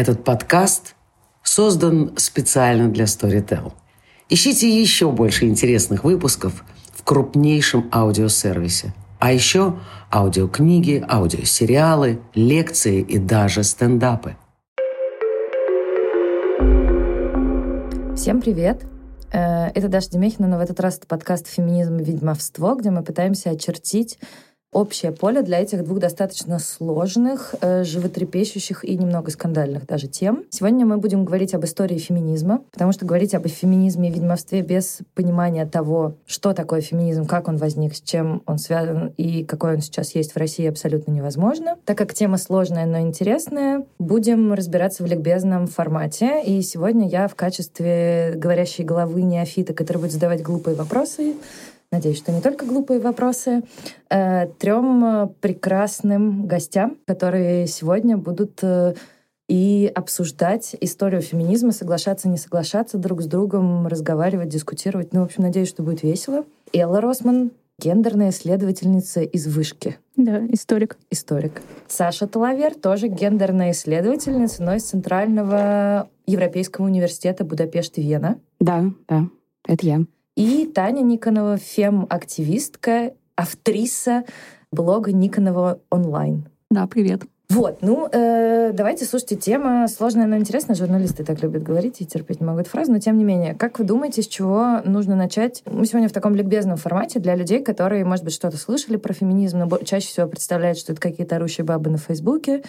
[0.00, 0.94] Этот подкаст
[1.42, 3.74] создан специально для Storytel.
[4.30, 8.94] Ищите еще больше интересных выпусков в крупнейшем аудиосервисе.
[9.18, 9.78] А еще
[10.10, 14.36] аудиокниги, аудиосериалы, лекции и даже стендапы.
[18.16, 18.86] Всем привет!
[19.32, 23.02] Э, это Даша Демехина, но в этот раз это подкаст «Феминизм и ведьмовство», где мы
[23.02, 24.18] пытаемся очертить
[24.72, 30.44] общее поле для этих двух достаточно сложных, э, животрепещущих и немного скандальных даже тем.
[30.50, 35.00] Сегодня мы будем говорить об истории феминизма, потому что говорить об феминизме и ведьмовстве без
[35.14, 39.80] понимания того, что такое феминизм, как он возник, с чем он связан и какой он
[39.80, 41.76] сейчас есть в России, абсолютно невозможно.
[41.84, 46.42] Так как тема сложная, но интересная, будем разбираться в ликбезном формате.
[46.44, 51.34] И сегодня я в качестве говорящей головы неофита, который будет задавать глупые вопросы,
[51.92, 53.62] надеюсь, что не только глупые вопросы,
[54.08, 58.94] э, трем э, прекрасным гостям, которые сегодня будут э,
[59.48, 65.12] и обсуждать историю феминизма, соглашаться, не соглашаться друг с другом, разговаривать, дискутировать.
[65.12, 66.44] Ну, в общем, надеюсь, что будет весело.
[66.72, 69.98] Элла Росман, гендерная исследовательница из Вышки.
[70.14, 70.96] Да, историк.
[71.10, 71.62] Историк.
[71.88, 78.38] Саша Талавер, тоже гендерная исследовательница, но из Центрального Европейского университета Будапешт-Вена.
[78.60, 79.26] Да, да,
[79.66, 80.04] это я.
[80.36, 84.24] И Таня Никонова, фем-активистка, автриса
[84.70, 86.48] блога Никонова онлайн.
[86.70, 87.22] Да, привет.
[87.50, 90.76] Вот, ну, э, давайте, слушайте, тема сложная, но интересная.
[90.76, 93.56] Журналисты так любят говорить и терпеть не могут фразу, но тем не менее.
[93.56, 95.64] Как вы думаете, с чего нужно начать?
[95.66, 99.58] Мы сегодня в таком ликбезном формате для людей, которые, может быть, что-то слышали про феминизм,
[99.58, 102.62] но чаще всего представляют, что это какие-то орущие бабы на Фейсбуке,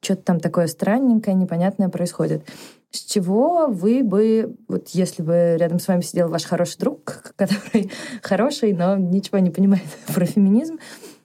[0.00, 2.44] что-то там такое странненькое, непонятное происходит.
[2.90, 7.90] С чего вы бы, вот если бы рядом с вами сидел ваш хороший друг, который
[8.22, 10.78] хороший, но ничего не понимает про феминизм,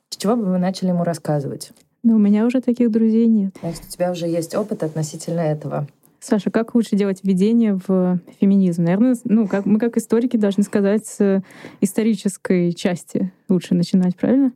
[0.10, 1.72] с чего бы вы начали ему рассказывать?
[2.04, 3.56] Ну, у меня уже таких друзей нет.
[3.62, 5.88] Значит, у тебя уже есть опыт относительно этого.
[6.20, 8.84] Саша, как лучше делать введение в феминизм?
[8.84, 11.44] Наверное, ну, как, мы как историки должны сказать с
[11.82, 14.54] исторической части лучше начинать, правильно?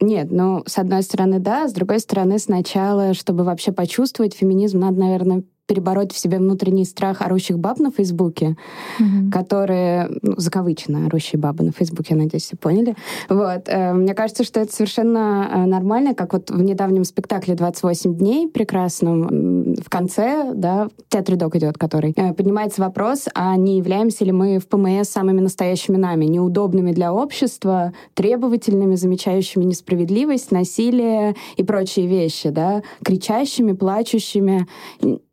[0.00, 5.00] Нет, ну, с одной стороны, да, с другой стороны, сначала, чтобы вообще почувствовать феминизм, надо,
[5.00, 8.56] наверное, перебороть в себе внутренний страх орущих баб на Фейсбуке,
[8.98, 9.30] mm-hmm.
[9.30, 12.96] которые, ну, закавычено, орущие бабы на Фейсбуке, я надеюсь, все поняли.
[13.28, 13.64] Вот.
[13.66, 18.48] Э, мне кажется, что это совершенно э, нормально, как вот в недавнем спектакле «28 дней»
[18.48, 24.32] прекрасном, в конце, да, театр док идет, который, э, поднимается вопрос, а не являемся ли
[24.32, 32.06] мы в ПМС самыми настоящими нами, неудобными для общества, требовательными, замечающими несправедливость, насилие и прочие
[32.06, 34.66] вещи, да, кричащими, плачущими,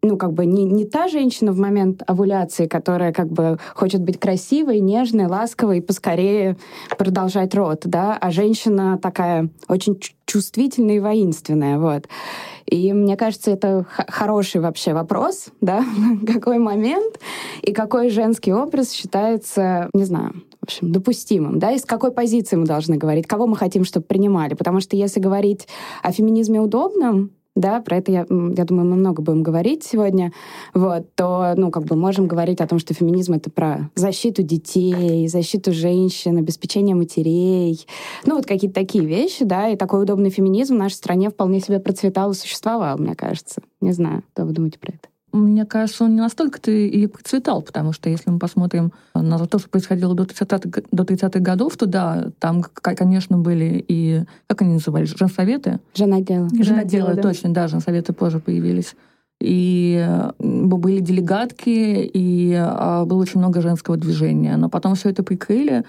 [0.06, 4.20] ну, как бы не, не та женщина в момент овуляции, которая как бы хочет быть
[4.20, 6.58] красивой, нежной, ласковой и поскорее
[6.98, 12.08] продолжать род, да, а женщина такая очень чувствительная и воинственная, вот.
[12.66, 15.84] И мне кажется, это хороший вообще вопрос, да,
[16.26, 17.20] какой момент
[17.62, 22.56] и какой женский образ считается, не знаю, в общем, допустимым, да, и с какой позиции
[22.56, 24.56] мы должны говорить, кого мы хотим, чтобы принимали.
[24.56, 25.68] Потому что если говорить
[26.02, 30.34] о феминизме удобном, да, про это, я, я думаю, мы много будем говорить сегодня,
[30.74, 35.28] вот, то, ну, как бы можем говорить о том, что феминизм— это про защиту детей,
[35.28, 37.88] защиту женщин, обеспечение матерей,
[38.26, 41.80] ну, вот какие-то такие вещи, да, и такой удобный феминизм в нашей стране вполне себе
[41.80, 43.62] процветал и существовал, мне кажется.
[43.80, 45.15] Не знаю, что вы думаете про это?
[45.35, 49.69] Мне кажется, он не настолько-то и процветал, потому что если мы посмотрим на то, что
[49.69, 55.16] происходило до 30-х, до 30 годов, то да, там, конечно, были и, как они назывались,
[55.16, 55.79] женсоветы?
[55.94, 56.50] Женоделы.
[56.62, 57.22] Женоделы, да.
[57.22, 58.95] точно, да, женсоветы позже появились.
[59.41, 60.07] И
[60.40, 64.56] были делегатки, и а, было очень много женского движения.
[64.56, 65.84] Но потом все это прикрыли,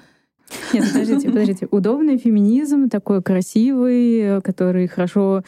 [0.72, 1.68] нет, подождите, подождите.
[1.70, 5.42] Удобный феминизм, такой красивый, который хорошо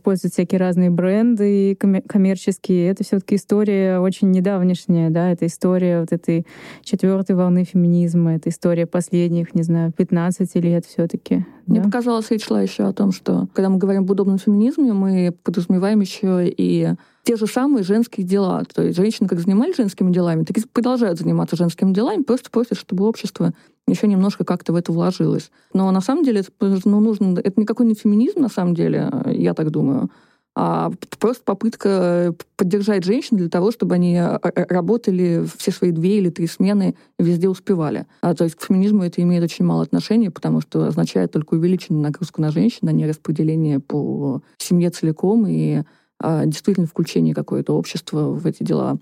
[0.00, 2.88] пользуют всякие разные бренды коммерческие.
[2.88, 6.46] Это все-таки история очень недавнешняя, да, это история вот этой
[6.82, 11.44] четвертой волны феминизма, это история последних, не знаю, 15 лет все-таки.
[11.66, 11.84] Мне да?
[11.84, 16.00] показалось, речь шла еще о том, что когда мы говорим об удобном феминизме, мы подразумеваем
[16.00, 18.64] еще и те же самые женские дела.
[18.74, 22.78] То есть женщины как занимались женскими делами, так и продолжают заниматься женскими делами, просто просят,
[22.78, 23.52] чтобы общество
[23.90, 25.50] еще немножко как-то в это вложилось.
[25.72, 27.38] Но на самом деле это ну, нужно...
[27.38, 30.10] Это никакой не феминизм, на самом деле, я так думаю,
[30.56, 36.18] а просто попытка поддержать женщин для того, чтобы они э, э, работали все свои две
[36.18, 38.06] или три смены везде успевали.
[38.20, 42.02] А, то есть к феминизму это имеет очень мало отношения, потому что означает только увеличенную
[42.02, 45.82] нагрузку на женщин, а не распределение по семье целиком и
[46.18, 48.98] а, действительно включение какое-то общества в эти дела.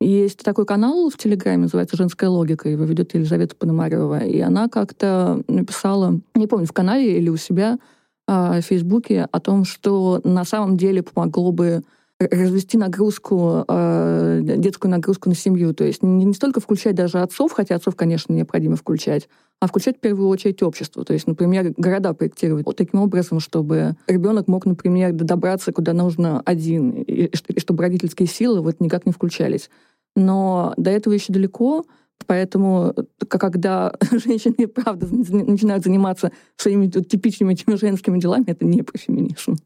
[0.00, 5.42] Есть такой канал в Телеграме, называется «Женская логика», его ведет Елизавета Пономарева, и она как-то
[5.48, 7.78] написала, не помню, в канале или у себя
[8.28, 11.82] а, в Фейсбуке о том, что на самом деле помогло бы
[12.18, 15.74] развести нагрузку, э, детскую нагрузку на семью.
[15.74, 19.28] То есть не, не столько включать даже отцов, хотя отцов, конечно, необходимо включать,
[19.60, 21.04] а включать в первую очередь общество.
[21.04, 26.40] То есть, например, города проектировать вот таким образом, чтобы ребенок мог, например, добраться куда нужно
[26.40, 29.68] один, и, и чтобы родительские силы вот никак не включались.
[30.16, 31.84] Но до этого еще далеко,
[32.26, 32.94] Поэтому,
[33.28, 39.56] когда женщины, правда, начинают заниматься своими типичными этими женскими делами, это не про феминизм.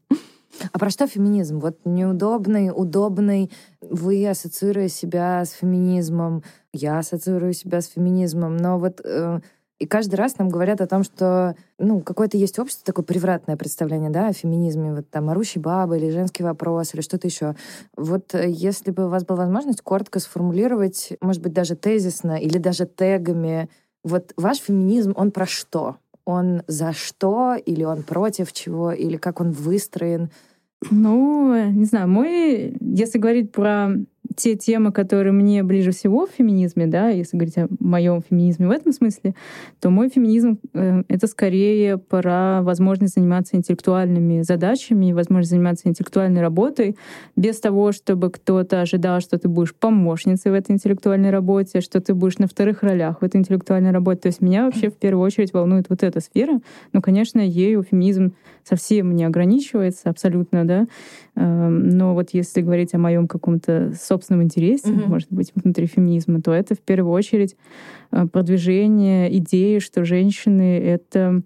[0.71, 1.59] А про что феминизм?
[1.59, 3.51] Вот неудобный, удобный.
[3.81, 6.43] Вы ассоциируя себя с феминизмом,
[6.73, 9.39] я ассоциирую себя с феминизмом, но вот э,
[9.81, 14.11] и каждый раз нам говорят о том, что ну, какое-то есть общество, такое превратное представление
[14.11, 17.55] да, о феминизме, вот там орущий баба или женский вопрос или что-то еще.
[17.97, 22.59] Вот э, если бы у вас была возможность коротко сформулировать, может быть, даже тезисно или
[22.59, 23.69] даже тегами,
[24.03, 25.95] вот ваш феминизм, он про что?
[26.25, 27.55] Он за что?
[27.55, 28.91] Или он против чего?
[28.91, 30.29] Или как он выстроен?
[30.91, 33.95] Ну, не знаю, мой, если говорить про
[34.35, 38.71] те темы, которые мне ближе всего в феминизме, да, если говорить о моем феминизме в
[38.71, 39.35] этом смысле,
[39.79, 46.95] то мой феминизм э, это скорее про возможность заниматься интеллектуальными задачами, возможность заниматься интеллектуальной работой
[47.35, 52.13] без того, чтобы кто-то ожидал, что ты будешь помощницей в этой интеллектуальной работе, что ты
[52.13, 54.21] будешь на вторых ролях в этой интеллектуальной работе.
[54.21, 56.59] То есть меня вообще в первую очередь волнует вот эта сфера.
[56.93, 58.33] Но, конечно, ею феминизм
[58.63, 60.87] совсем не ограничивается абсолютно, да.
[61.35, 65.07] Эм, но вот если говорить о моем каком-то собственном интересе, mm-hmm.
[65.07, 67.55] может быть, внутри феминизма, то это в первую очередь
[68.11, 71.41] э, продвижение идеи, что женщины— это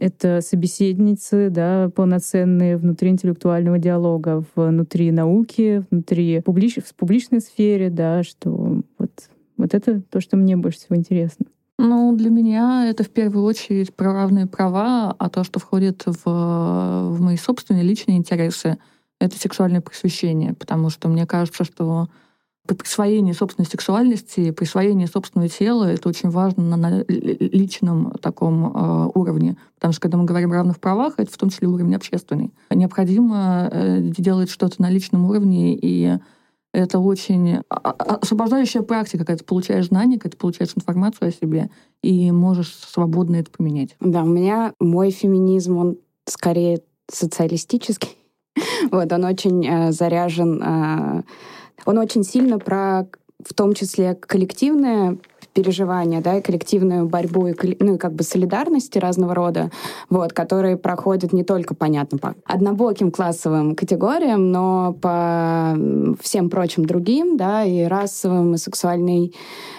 [0.00, 6.78] это собеседницы, да, полноценные внутри интеллектуального диалога, внутри науки, внутри публич...
[6.82, 9.10] в публичной сфере, да, что вот,
[9.58, 11.44] вот это то, что мне больше всего интересно.
[11.78, 16.24] Ну, для меня это в первую очередь про равные права, а то, что входит в,
[16.24, 18.78] в мои собственные личные интересы—
[19.20, 22.08] это сексуальное просвещение, потому что мне кажется, что
[22.66, 29.56] присвоение собственной сексуальности, присвоение собственного тела— это очень важно на личном таком э, уровне.
[29.76, 32.52] Потому что когда мы говорим о равных правах, это в том числе уровень общественный.
[32.70, 36.18] Необходимо э, делать что-то на личном уровне, и
[36.72, 41.70] это очень освобождающая практика, когда ты получаешь знания, когда ты получаешь информацию о себе,
[42.02, 43.96] и можешь свободно это применять.
[44.00, 48.16] Да, у меня мой феминизм, он скорее социалистический,
[48.90, 51.22] Вот, он очень э, заряжен, э,
[51.84, 53.06] он очень сильно про,
[53.44, 55.18] в том числе, коллективное
[55.56, 59.70] переживания, да, и коллективную борьбу, и, ну, и как бы солидарности разного рода,
[60.10, 65.74] вот, которые проходят не только, понятно, по однобоким классовым категориям, но по
[66.20, 69.34] всем прочим другим, да, и расовым, и сексуальной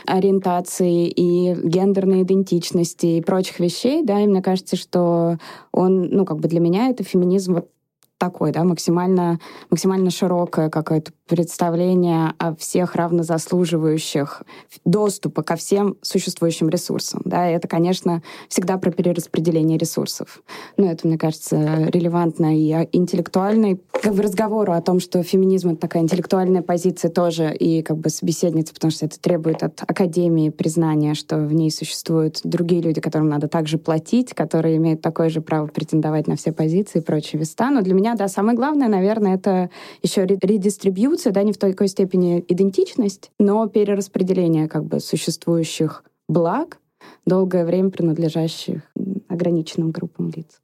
[0.07, 5.38] ориентации, и гендерной идентичности, и прочих вещей, да, и мне кажется, что
[5.71, 7.69] он, ну, как бы для меня это феминизм вот
[8.17, 14.43] такой, да, максимально, максимально широкое какое-то представление о всех равнозаслуживающих
[14.85, 17.21] доступа ко всем существующим ресурсам.
[17.25, 20.41] Да, и это, конечно, всегда про перераспределение ресурсов.
[20.77, 25.81] Но это, мне кажется, релевантно и интеллектуальной как бы разговору о том, что феминизм— это
[25.81, 31.13] такая интеллектуальная позиция тоже и как бы собеседница, потому что это требует от Академии признания,
[31.13, 35.67] что в ней существуют другие люди, которым надо также платить, которые имеют такое же право
[35.67, 37.69] претендовать на все позиции и прочие места.
[37.69, 39.69] Но для меня, да, самое главное, наверное, это
[40.01, 46.79] еще редистрибьют эволюция, да, не в такой степени идентичность, но перераспределение как бы существующих благ,
[47.25, 48.81] долгое время принадлежащих
[49.27, 50.62] ограниченным группам лиц.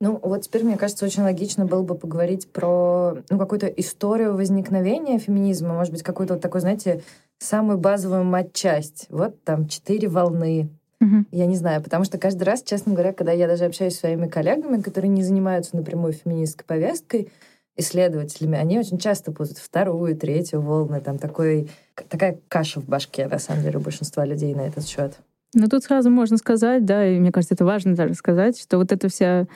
[0.00, 5.18] Ну, вот теперь, мне кажется, очень логично было бы поговорить про ну, какую-то историю возникновения
[5.18, 7.02] феминизма, может быть, какую-то вот такую, знаете,
[7.38, 9.06] самую базовую матчасть.
[9.08, 10.68] Вот там четыре волны,
[11.04, 11.24] Uh-huh.
[11.32, 14.26] Я не знаю, потому что каждый раз, честно говоря, когда я даже общаюсь с своими
[14.26, 17.30] коллегами, которые не занимаются напрямую феминистской повесткой,
[17.76, 21.00] исследователями, они очень часто путают вторую, третью волны.
[21.00, 21.68] Там такой,
[22.08, 25.18] такая каша в башке, на самом деле, у большинства людей на этот счет.
[25.54, 28.90] Ну, тут сразу можно сказать, да, и мне кажется, это важно даже сказать, что вот
[28.90, 29.46] эта вся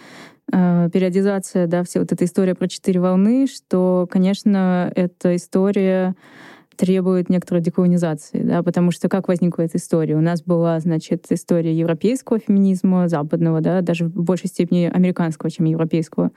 [0.53, 6.15] э, периодизация, да, вся вот эта история про четыре волны, что, конечно, эта история
[6.79, 10.15] требует некоторой деколонизации, да, потому что как возникла эта история?
[10.17, 15.67] У нас была, значит, история европейского феминизма, западного, да, даже в большей степени американского, чем
[15.67, 16.31] европейского.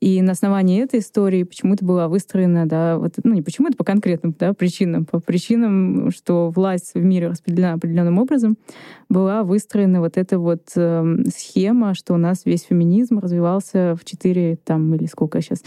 [0.00, 4.32] И на основании этой истории почему-то была выстроена, да, вот, ну не почему-то, по конкретным
[4.38, 8.56] да, причинам, по причинам, что власть в мире распределена определенным образом,
[9.08, 14.56] была выстроена вот эта вот э, схема, что у нас весь феминизм развивался в четыре,
[14.62, 15.64] там, или сколько сейчас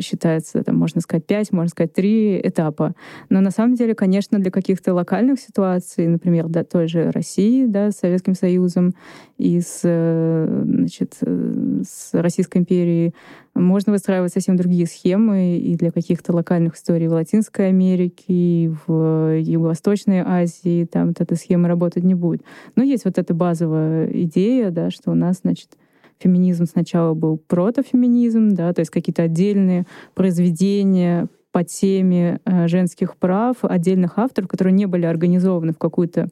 [0.00, 2.94] считается, там, можно сказать, пять, можно сказать, три этапа.
[3.30, 7.90] Но на самом деле, конечно, для каких-то локальных ситуаций, например, да, той же России, да,
[7.90, 8.92] с Советским Союзом
[9.38, 13.14] и с, э, значит, э, с Российской империей,
[13.54, 19.38] Можно выстраивать совсем другие схемы и для каких-то локальных историй в Латинской Америке, и в
[19.38, 20.86] Юго-Восточной Азии.
[20.86, 22.42] Там вот эта схема работать не будет.
[22.76, 25.76] Но есть вот эта базовая идея, да, что у нас, значит,
[26.18, 33.56] феминизм сначала был протофеминизм, да, то есть какие-то отдельные произведения по теме э, женских прав
[33.62, 36.28] отдельных авторов, которые не были организованы в какую-то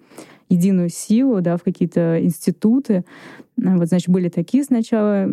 [0.50, 3.04] единую силу, да, в какие-то институты.
[3.64, 5.26] А вот, значит, были такие сначала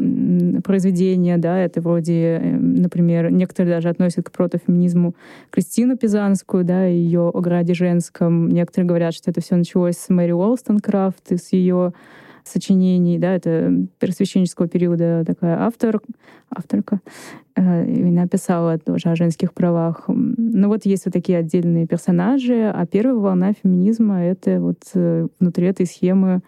[0.64, 5.16] произведения, да, это вроде, э, например, некоторые даже относят к протофеминизму
[5.50, 8.50] Кристину Пизанскую, да, ее о граде женском.
[8.50, 11.94] Некоторые говорят, что это все началось с Мэри Уолстонкрафт и с ее
[12.48, 16.02] сочинений, да, это первосвященнического периода такая автор,
[16.50, 17.02] авторка,
[17.56, 20.06] э, и написала тоже о женских правах.
[20.08, 25.68] Ну вот есть вот такие отдельные персонажи, а первая волна феминизма— это вот э, внутри
[25.68, 26.42] этой схемы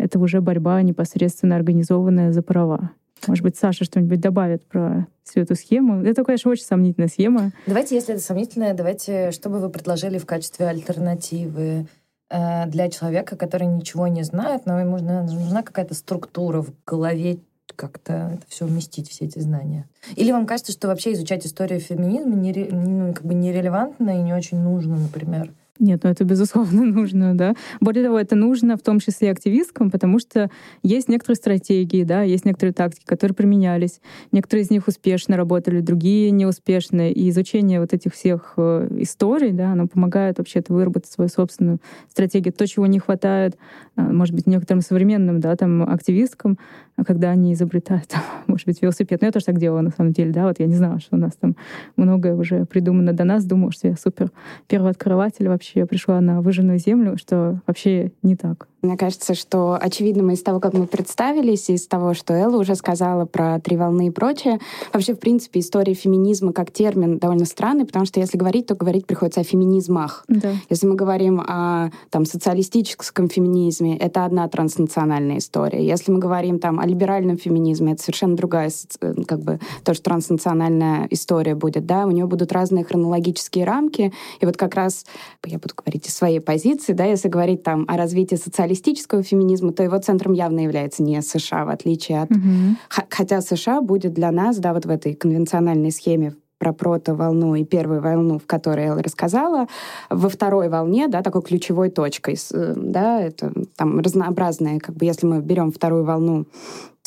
[0.00, 2.92] это уже борьба непосредственно организованная за права.
[3.26, 6.02] Может быть, Саша что-нибудь добавит про всю эту схему.
[6.02, 7.52] Это, конечно, очень сомнительная схема.
[7.66, 11.86] Давайте, если это сомнительная, давайте, что бы вы предложили в качестве альтернативы?
[12.30, 17.40] Э, для человека, который ничего не знает, но ему нужна, какая-то структура в голове,
[17.74, 19.88] как-то это все вместить, все эти знания.
[20.14, 24.32] Или вам кажется, что вообще изучать историю феминизма не, ну, как бы нерелевантно и не
[24.32, 25.52] очень нужно, например?
[25.80, 27.54] Нет, ну это безусловно нужно, да.
[27.80, 30.50] Более того, это нужно в том числе активисткам, потому что
[30.82, 34.00] есть некоторые стратегии, да, есть некоторые тактики, которые применялись.
[34.30, 37.10] Некоторые из них успешно работали, другие неуспешно.
[37.10, 41.78] И изучение вот этих всех э, историй, да, оно помогает вообще-то выработать свою собственную
[42.10, 42.52] стратегию.
[42.52, 43.56] То, чего не хватает,
[43.96, 46.58] э, может быть, некоторым современным, да, там, активисткам,
[47.06, 48.14] когда они изобретают,
[48.46, 49.22] может быть, велосипед.
[49.22, 51.18] Ну, я тоже так делала, на самом деле, да, вот я не знала, что у
[51.18, 51.56] нас там
[51.96, 54.30] многое уже придумано до нас, думала, что я супер
[54.68, 58.68] первооткрыватель вообще вообще пришла на выжженную землю, что вообще не так.
[58.82, 63.26] Мне кажется, что очевидно из того, как мы представились, из того, что Элла уже сказала
[63.26, 64.58] про три волны и прочее,
[64.92, 69.06] вообще, в принципе, история феминизма как термин довольно странный, потому что если говорить, то говорить
[69.06, 70.24] приходится о феминизмах.
[70.28, 70.52] Да.
[70.70, 75.84] Если мы говорим о там, социалистическом феминизме, это одна транснациональная история.
[75.86, 78.70] Если мы говорим там, о либеральном феминизме, это совершенно другая,
[79.00, 81.84] э, как бы, тоже транснациональная история будет.
[81.86, 82.06] Да?
[82.06, 84.12] У нее будут разные хронологические рамки.
[84.40, 85.04] И вот как раз
[85.44, 88.36] я буду говорить из своей позиции, да, если говорить там о развитии
[88.70, 92.30] социалистического феминизма, то его центром явно является не США, в отличие от...
[92.30, 93.06] Mm-hmm.
[93.10, 98.02] Хотя США будет для нас, да, вот в этой конвенциональной схеме про прото-волну и первую
[98.02, 99.66] волну, в которой я рассказала,
[100.10, 105.26] во второй волне, да, такой ключевой точкой, э, да, это там разнообразные, как бы, если
[105.26, 106.44] мы берем вторую волну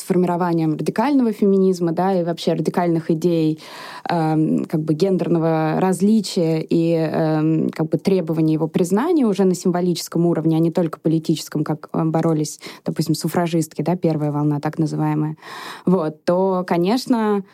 [0.04, 3.60] формированием радикального феминизма, да, и вообще радикальных идей
[4.08, 10.26] э, как бы гендерного различия и э, как бы требования его признания уже на символическом
[10.26, 15.36] уровне, а не только политическом, как э, боролись, допустим, суфражистки, да, первая волна так называемая,
[15.86, 17.44] вот, то, конечно,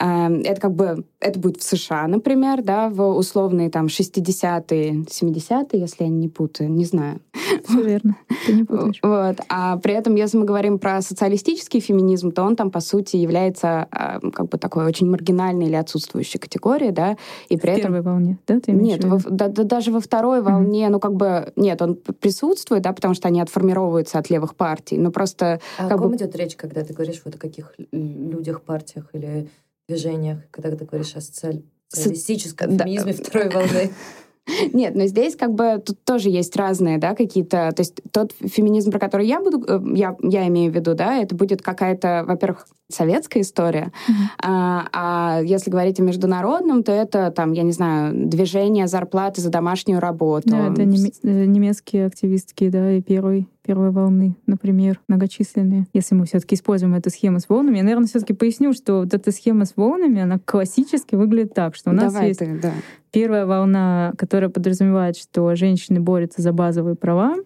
[0.00, 6.04] это как бы, это будет в США, например, да, в условные там 60-е, 70-е, если
[6.04, 7.20] я не путаю, не знаю.
[7.64, 8.16] Все верно,
[8.46, 9.00] ты не путаешь.
[9.10, 9.36] Вот.
[9.48, 13.88] А при этом, если мы говорим про социалистический феминизм, то он там, по сути, является
[13.92, 17.16] эм, как бы такой очень маргинальной или отсутствующей категорией, да,
[17.48, 17.82] и при в этом...
[17.82, 20.90] первой волне, да, ты Нет, во, да, да, даже во второй волне, mm-hmm.
[20.90, 25.10] ну, как бы, нет, он присутствует, да, потому что они отформировываются от левых партий, но
[25.10, 25.60] просто...
[25.78, 26.16] А как о ком бы...
[26.16, 29.48] идет речь, когда ты говоришь вот о каких людях, партиях или
[29.90, 32.78] движениях, когда ты говоришь о социалистическом Со...
[32.78, 33.24] феминизме да.
[33.24, 33.90] второй волны?
[34.72, 37.72] Нет, но здесь как бы тут тоже есть разные, да, какие-то...
[37.72, 39.62] То есть тот феминизм, про который я буду...
[39.66, 43.92] Э, я, я имею в виду, да, это будет какая-то, во-первых, советская история.
[44.08, 44.14] Mm-hmm.
[44.42, 49.50] А, а если говорить о международном, то это, там, я не знаю, движение зарплаты за
[49.50, 50.48] домашнюю работу.
[50.48, 55.86] Да, это э, немецкие активистки, да, и первый первой волны, например, многочисленные.
[55.92, 59.30] Если мы все-таки используем эту схему с волнами, я, наверное, все-таки поясню, что вот эта
[59.30, 62.72] схема с волнами, она классически выглядит так, что у нас Давай есть ты, да.
[63.12, 67.36] первая волна, которая подразумевает, что женщины борются за базовые права,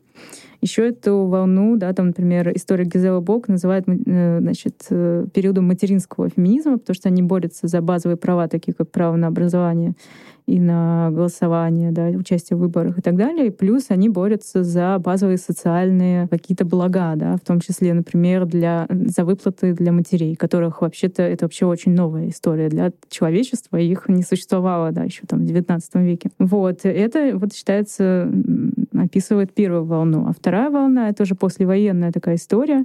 [0.62, 6.30] еще эту волну, да, там, например, историк Гизела Бок называет э, значит, э, периодом материнского
[6.30, 9.92] феминизма, потому что они борются за базовые права, такие как право на образование
[10.46, 13.46] и на голосование, да, участие в выборах и так далее.
[13.46, 18.86] И плюс они борются за базовые социальные какие-то блага, да, в том числе, например, для,
[18.90, 24.22] за выплаты для матерей, которых вообще-то это вообще очень новая история для человечества, их не
[24.22, 26.30] существовало, да, еще там в XIX веке.
[26.38, 28.30] Вот, это вот считается,
[28.92, 30.26] описывает первую волну.
[30.28, 32.84] А вторая волна— это уже послевоенная такая история,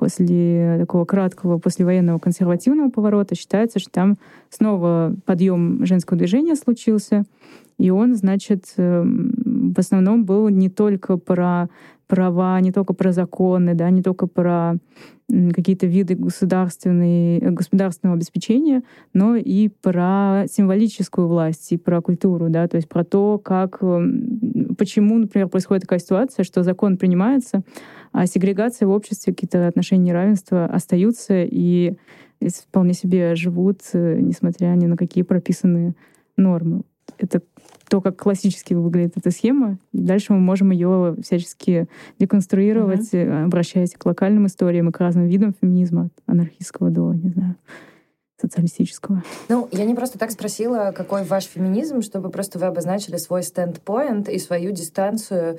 [0.00, 4.16] после такого краткого послевоенного консервативного поворота считается, что там
[4.50, 7.24] снова подъем женского движения случился,
[7.78, 11.68] и он, значит, эм, в основном был не только про
[12.06, 14.76] права, не только про законы, да, не только про
[15.54, 18.82] какие-то виды государственного обеспечения,
[19.14, 24.74] но и про символическую власть, и про культуру, да, то есть про то, как, эм,
[24.76, 27.62] почему, например, происходит такая ситуация, что закон принимается,
[28.12, 31.94] а сегрегация в обществе, какие-то отношения неравенства остаются и
[32.48, 35.94] вполне себе живут, э, несмотря ни на какие прописанные
[36.36, 36.82] нормы.
[37.18, 37.42] Это
[37.88, 39.78] то, как классически выглядит эта схема.
[39.92, 43.44] И дальше мы можем ее всячески деконструировать, mm-hmm.
[43.44, 47.56] обращаясь к локальным историям и к разным видам феминизма, от анархистского до, не знаю,
[48.40, 49.22] социалистического.
[49.48, 54.28] Ну, я не просто так спросила, какой ваш феминизм, чтобы просто вы обозначили свой стенд-поинт
[54.28, 55.58] и свою дистанцию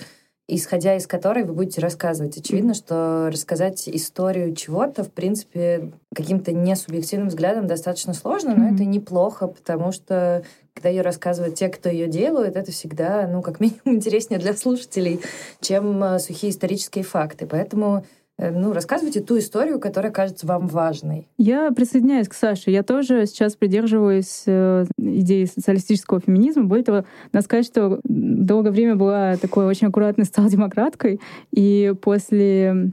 [0.56, 2.38] исходя из которой вы будете рассказывать.
[2.38, 8.76] Очевидно, что рассказать историю чего-то, в принципе, каким-то несубъективным взглядом достаточно сложно, но mm-hmm.
[8.76, 10.44] это неплохо, потому что
[10.74, 15.22] когда ее рассказывают те, кто ее делают, это всегда, ну, как минимум, интереснее для слушателей,
[15.62, 17.46] чем э, сухие исторические факты.
[17.46, 18.06] Поэтому
[18.50, 21.28] ну, рассказывайте ту историю, которая кажется вам важной.
[21.38, 22.72] Я присоединяюсь к Саше.
[22.72, 26.64] Я тоже сейчас придерживаюсь э, идеи социалистического феминизма.
[26.64, 31.22] Более того, надо сказать, что долгое время была такой очень аккуратной социал-демократкой,
[31.52, 32.92] и после,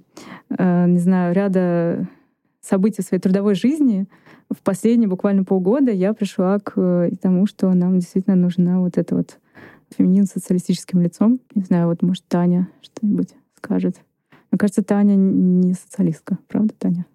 [0.50, 2.06] э, не знаю, ряда
[2.60, 4.06] событий в своей трудовой жизни
[4.50, 9.38] в последние буквально полгода я пришла к тому, что нам действительно нужна вот эта вот
[9.96, 11.40] феминизм с социалистическим лицом.
[11.54, 13.96] Не знаю, вот может Таня что-нибудь скажет.
[14.50, 16.38] Мне кажется, Таня не социалистка.
[16.48, 17.06] Правда, Таня?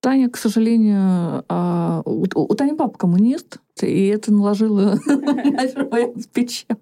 [0.00, 4.92] Таня, к сожалению, а, у, у Тани папа коммунист, и это наложило
[6.16, 6.78] отпечаток.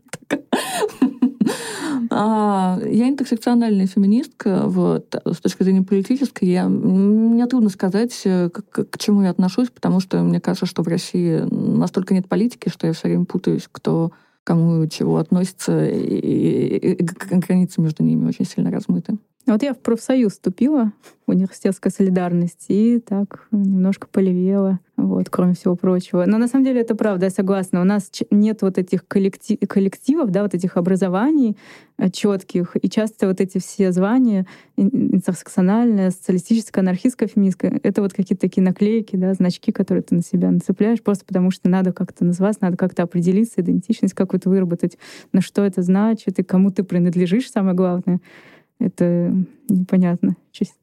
[2.10, 6.44] А, я интерсекциональная феминистка, вот, с точки зрения политической.
[6.44, 10.88] Я, мне трудно сказать, к, к чему я отношусь, потому что мне кажется, что в
[10.88, 14.12] России настолько нет политики, что я все время путаюсь, кто
[14.44, 19.18] кому чего относится, и, и, и границы между ними очень сильно размыты.
[19.46, 20.92] Вот я в профсоюз вступила,
[21.26, 26.24] университетская солидарность, и так немножко полевела, вот, кроме всего прочего.
[26.26, 27.80] Но на самом деле это правда, я согласна.
[27.80, 31.56] У нас нет вот этих коллектив, коллективов, да, вот этих образований
[31.96, 38.40] э, четких, и часто вот эти все звания интерсекциональная, социалистическая, анархистская, феминистская, это вот какие-то
[38.40, 42.64] такие наклейки, да, значки, которые ты на себя нацепляешь, просто потому что надо как-то назваться,
[42.64, 44.98] надо как-то определиться, идентичность какую-то выработать,
[45.32, 48.20] на что это значит, и кому ты принадлежишь, самое главное
[48.78, 49.32] это
[49.68, 50.36] непонятно.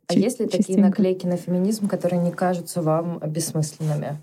[0.07, 4.17] а есть ли такие наклейки на феминизм, которые не кажутся вам бессмысленными?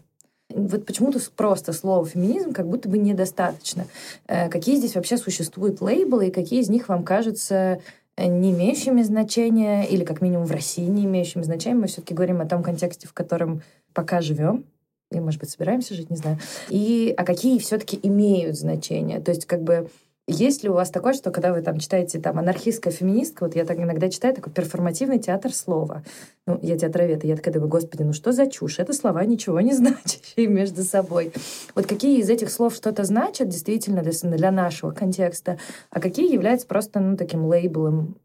[0.53, 3.87] Вот почему-то просто слово феминизм как будто бы недостаточно.
[4.27, 7.81] Э, какие здесь вообще существуют лейблы, и какие из них вам кажутся
[8.17, 11.77] э, не имеющими значения, или как минимум в России не имеющими значения?
[11.77, 13.63] Мы все-таки говорим о том контексте, в котором
[13.95, 14.65] пока живем,
[15.13, 16.39] и, может быть, собираемся жить, не знаю.
[16.69, 19.21] И а какие все-таки имеют значение?
[19.21, 19.89] То есть, как бы
[20.31, 23.65] есть ли у вас такое, что когда вы там читаете там анархистская феминистка, вот я
[23.65, 26.03] так иногда читаю такой перформативный театр слова.
[26.47, 28.79] Ну, я театровед, и я такая думаю, господи, ну что за чушь?
[28.79, 31.33] Это слова ничего не значащие между собой.
[31.75, 35.59] Вот какие из этих слов что-то значат действительно для, для нашего контекста,
[35.91, 38.17] а какие являются просто, ну, таким лейблом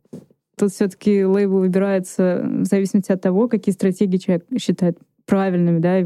[0.58, 6.00] Тут все-таки лейбл выбирается в зависимости от того, какие стратегии человек считает правильными, да,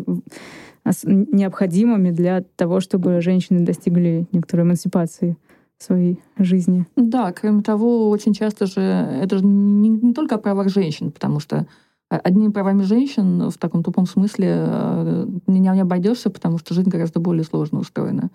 [1.04, 5.38] необходимыми для того, чтобы женщины достигли некоторой эмансипации
[5.80, 6.86] своей жизни.
[6.96, 11.40] Да, кроме того, очень часто же это же не, не только о правах женщин, потому
[11.40, 11.68] что
[12.10, 17.20] одними правами женщин в таком тупом смысле э, не, не обойдешься, потому что жизнь гораздо
[17.20, 18.30] более сложно устроена.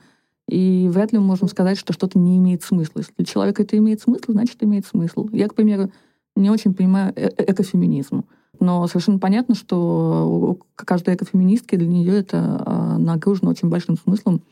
[0.49, 3.01] И вряд ли мы можем сказать, что что-то не имеет смысла.
[3.01, 5.29] Если для человека это имеет смысл, значит, имеет смысл.
[5.33, 5.91] Я, к примеру,
[6.37, 8.25] не очень понимаю э экофеминизм.
[8.61, 14.43] Но совершенно понятно, что каждая экофеминистка для нее это э, нагружено очень большим смыслом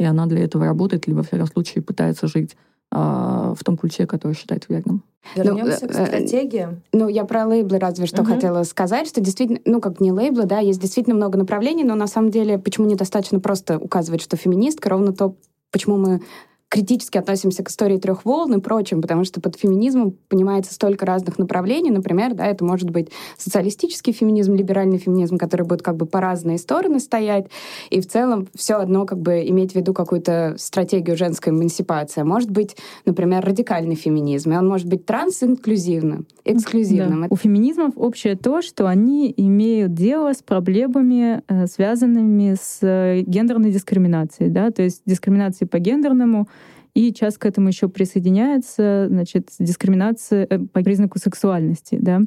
[0.00, 2.56] и она для этого работает, либо, в всяком случае, пытается жить
[2.90, 5.04] а, в том ключе, который считает верным.
[5.36, 6.82] Вернемся ну, к э, стратегиям.
[6.92, 8.32] Ну, я про лейблы разве что угу.
[8.32, 12.06] хотела сказать, что действительно, ну, как не лейблы, да, есть действительно много направлений, но на
[12.06, 15.36] самом деле, почему недостаточно просто указывать, что феминистка, ровно то,
[15.70, 16.22] почему мы
[16.70, 21.36] критически относимся к истории трех волн и прочим, потому что под феминизмом понимается столько разных
[21.36, 21.90] направлений.
[21.90, 26.58] Например, да, это может быть социалистический феминизм, либеральный феминизм, который будет как бы по разные
[26.58, 27.46] стороны стоять,
[27.90, 32.22] и в целом все одно как бы иметь в виду какую-то стратегию женской эмансипации.
[32.22, 37.22] Может быть, например, радикальный феминизм, и он может быть трансинклюзивным, эксклюзивным.
[37.22, 37.26] Да.
[37.30, 43.72] У феминизмов общее то, что они имеют дело с проблемами, э, связанными с э, гендерной
[43.72, 46.46] дискриминацией, да, то есть дискриминацией по гендерному
[46.94, 51.98] и часто к этому еще присоединяется значит, дискриминация э, по признаку сексуальности.
[52.00, 52.20] Да?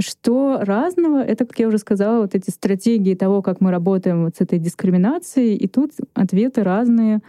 [0.00, 1.22] Что разного?
[1.22, 4.58] Это, как я уже сказала, вот эти стратегии того, как мы работаем вот с этой
[4.58, 7.20] дискриминацией, и тут ответы разные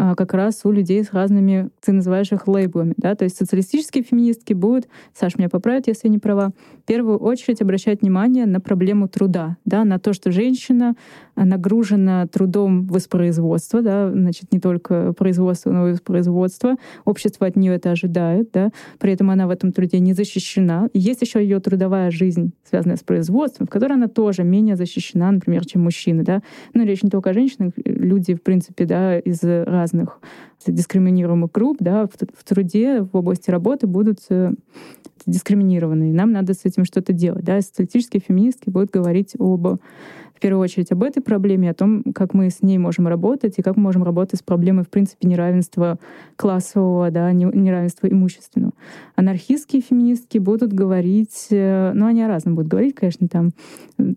[0.00, 2.94] а, как раз у людей с разными, ты называешь их лейблами.
[2.96, 3.16] Да?
[3.16, 6.52] То есть социалистические феминистки будут, Саш, меня поправит, если я не права,
[6.84, 9.82] в первую очередь обращать внимание на проблему труда, да?
[9.84, 10.94] на то, что женщина
[11.34, 14.12] нагружена трудом воспроизводства, да?
[14.12, 16.76] значит, не только производство, но и воспроизводство.
[17.04, 18.70] Общество от нее это ожидает, да?
[19.00, 20.90] при этом она в этом труде не защищена.
[20.94, 25.64] есть еще ее трудовая жизнь, связанная с производством, в которой она тоже менее защищена, например,
[25.64, 26.22] чем мужчины.
[26.22, 26.42] Да?
[26.74, 30.20] Ну, речь не только о женщинах, люди, в принципе, да, из разных
[30.66, 34.52] дискриминируемых групп да, в, в труде, в области работы будут э,
[35.28, 36.12] дискриминированы.
[36.12, 37.44] Нам надо с этим что-то делать.
[37.44, 37.60] Да.
[37.60, 42.50] Социалистические феминистки будут говорить об, в первую очередь об этой проблеме, о том, как мы
[42.50, 45.98] с ней можем работать и как мы можем работать с проблемой, в принципе, неравенства
[46.36, 48.72] классового, да, неравенства имущественного.
[49.16, 53.50] Анархистские феминистки будут говорить, э, ну, они о разном будут говорить, конечно, там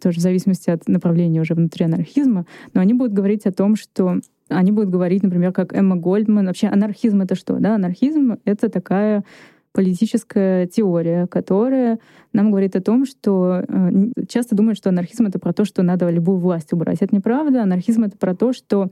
[0.02, 4.19] тоже в зависимости от направления уже внутри анархизма, но они будут говорить о том, что
[4.52, 6.45] они будут говорить, например, как Эмма Гольдман.
[6.45, 7.58] Вообще анархизм— это что?
[7.60, 7.76] Да?
[7.76, 9.24] Анархизм— это такая
[9.73, 11.99] политическая теория, которая
[12.34, 16.10] нам говорит о том, что э, часто думают, что анархизм— это про то, что надо
[16.10, 16.97] любую власть убрать.
[17.01, 17.63] Это неправда.
[17.63, 18.89] Анархизм— это про то, что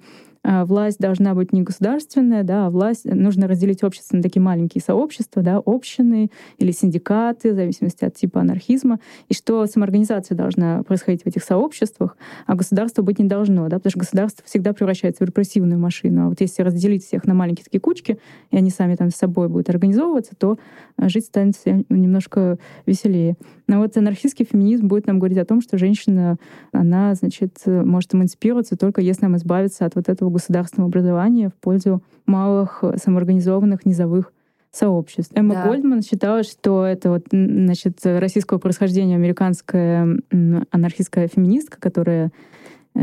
[0.66, 5.42] власть должна быть не государственная, да, а власть нужно разделить общество на такие маленькие сообщества,
[5.42, 11.28] да, общины или синдикаты, в зависимости от типа анархизма, и что самоорганизация должна происходить в
[11.28, 15.80] этих сообществах, а государство быть не должно, да, потому что государство всегда превращается в репрессивную
[15.80, 16.26] машину.
[16.26, 18.20] А вот если разделить всех на маленькие такие кучки,
[18.52, 20.58] и они сами там с собой будут организовываться, то
[20.98, 21.56] а, жить станет
[21.90, 23.36] немножко веселее.
[23.68, 26.38] Но вот анархистский феминизм будет нам говорить о том, что женщина,
[26.72, 32.02] она, значит, может эмансипироваться только если нам избавиться от вот этого государственного образования в пользу
[32.26, 34.32] малых самоорганизованных низовых
[34.72, 35.32] сообществ.
[35.36, 35.68] Эмма да.
[35.68, 40.08] Гольдман считала, что это вот, значит, российского происхождения американская
[40.72, 42.34] анархистская феминистка, которая Э,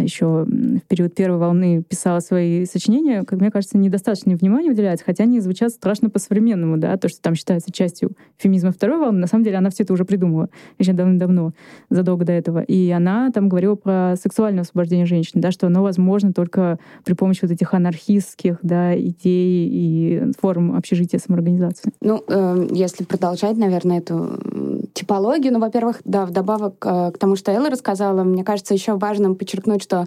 [0.02, 5.24] еще в период первой волны писала свои сочинения, как мне кажется, недостаточно внимания уделяется, хотя
[5.24, 9.44] они звучат страшно по-современному, да, то, что там считается частью феминизма второй волны, на самом
[9.44, 11.52] деле она все это уже придумала еще давно-давно,
[11.90, 12.60] задолго до этого.
[12.60, 17.40] И она там говорила про сексуальное освобождение женщин, да, что оно возможно только при помощи
[17.42, 21.92] вот этих анархистских, да, идей и форм общежития самоорганизации.
[22.00, 27.52] Ну, э, если продолжать, наверное, эту типологию, ну, во-первых, да, вдобавок э, к тому, что
[27.52, 30.06] Элла рассказала, мне кажется, еще важным подчеркнуть, что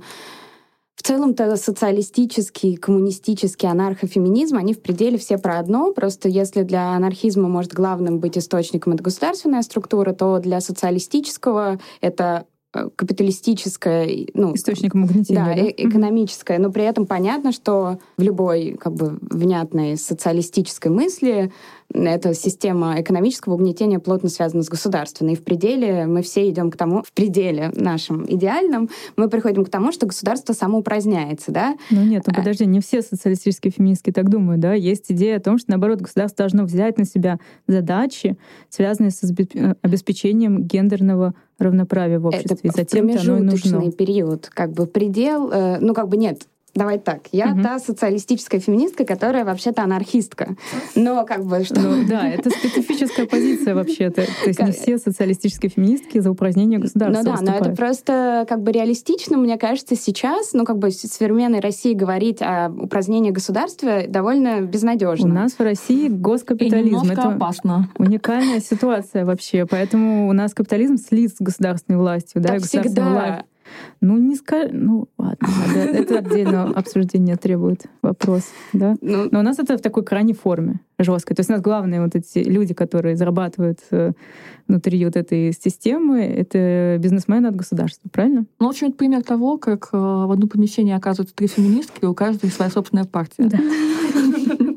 [0.96, 5.94] в целом-то социалистический, коммунистический анархофеминизм, они в пределе все про одно.
[5.94, 12.46] Просто если для анархизма может главным быть источником это государственная структура, то для социалистического это
[12.72, 15.62] капиталистическое, ну, источником угнетения, да, да?
[15.62, 21.52] Э экономическое, но при этом понятно, что в любой как бы внятной социалистической мысли
[21.92, 25.34] эта система экономического угнетения плотно связана с государственной.
[25.34, 29.70] И в пределе мы все идем к тому, в пределе нашем идеальном, мы приходим к
[29.70, 31.76] тому, что государство самоупраздняется, да?
[31.90, 34.74] Ну нет, ну подожди, не все социалистические феминистки так думают, да?
[34.74, 38.38] Есть идея о том, что, наоборот, государство должно взять на себя задачи,
[38.70, 42.56] связанные с э, обеспечением гендерного равноправия в обществе.
[42.56, 43.92] Это и затем оно и нужно.
[43.92, 46.48] период, как бы предел, э, ну как бы нет,
[46.80, 47.24] Давай так.
[47.34, 47.62] Я угу.
[47.62, 50.56] та социалистическая феминистка, которая вообще-то анархистка.
[50.96, 51.78] Но как бы что...
[51.78, 54.26] Ну, да, это специфическая позиция вообще-то.
[54.26, 57.62] То есть не все социалистические феминистки за упразднение государства Ну да, выступают.
[57.66, 61.94] но это просто как бы реалистично, мне кажется, сейчас, ну как бы в современной России
[61.94, 65.28] говорить о упразднении государства довольно безнадежно.
[65.28, 67.10] У нас в России госкапитализм.
[67.10, 67.90] И это опасно.
[67.98, 69.66] Уникальная ситуация вообще.
[69.66, 72.42] Поэтому у нас капитализм слит с государственной властью.
[72.42, 73.10] Да, так всегда.
[73.10, 73.49] Власть
[74.02, 74.70] ну, не скажу.
[74.74, 78.96] Ну, ладно, это отдельно обсуждение требует вопрос, да.
[79.02, 81.36] Ну, Но у нас это в такой крайней форме, жесткой.
[81.36, 84.14] То есть у нас главные вот эти люди, которые зарабатывают э,
[84.68, 88.46] внутри вот этой системы, это бизнесмены от государства, правильно?
[88.60, 92.06] Ну, в общем, это пример того, как э, в одном помещении оказываются три феминистки, и
[92.06, 93.50] у каждой своя собственная партия.
[93.50, 93.60] Да.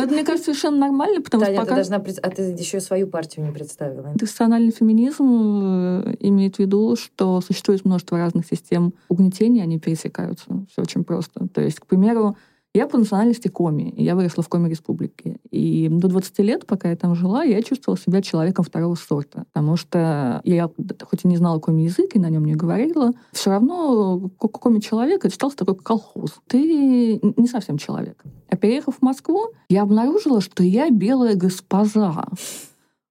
[0.00, 1.74] Но это, мне кажется, совершенно нормально, потому Таня, что пока...
[1.82, 2.14] ты должна...
[2.22, 4.08] А ты еще свою партию не представила.
[4.08, 10.46] Интернациональный феминизм э, имеет в виду, что существует множество разных систем угнетения, они пересекаются.
[10.70, 11.48] Все очень просто.
[11.48, 12.36] То есть, к примеру,
[12.72, 13.92] я по национальности коми.
[13.96, 15.38] Я выросла в Коми-республике.
[15.50, 19.44] И до 20 лет, пока я там жила, я чувствовала себя человеком второго сорта.
[19.52, 20.70] Потому что я,
[21.02, 25.56] хоть и не знала коми-язык и на нем не говорила, все равно коми-человек это считался
[25.56, 26.40] такой колхоз.
[26.46, 28.22] Ты не совсем человек.
[28.48, 32.24] А переехав в Москву, я обнаружила, что я белая госпожа.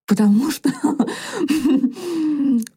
[0.08, 0.70] Потому что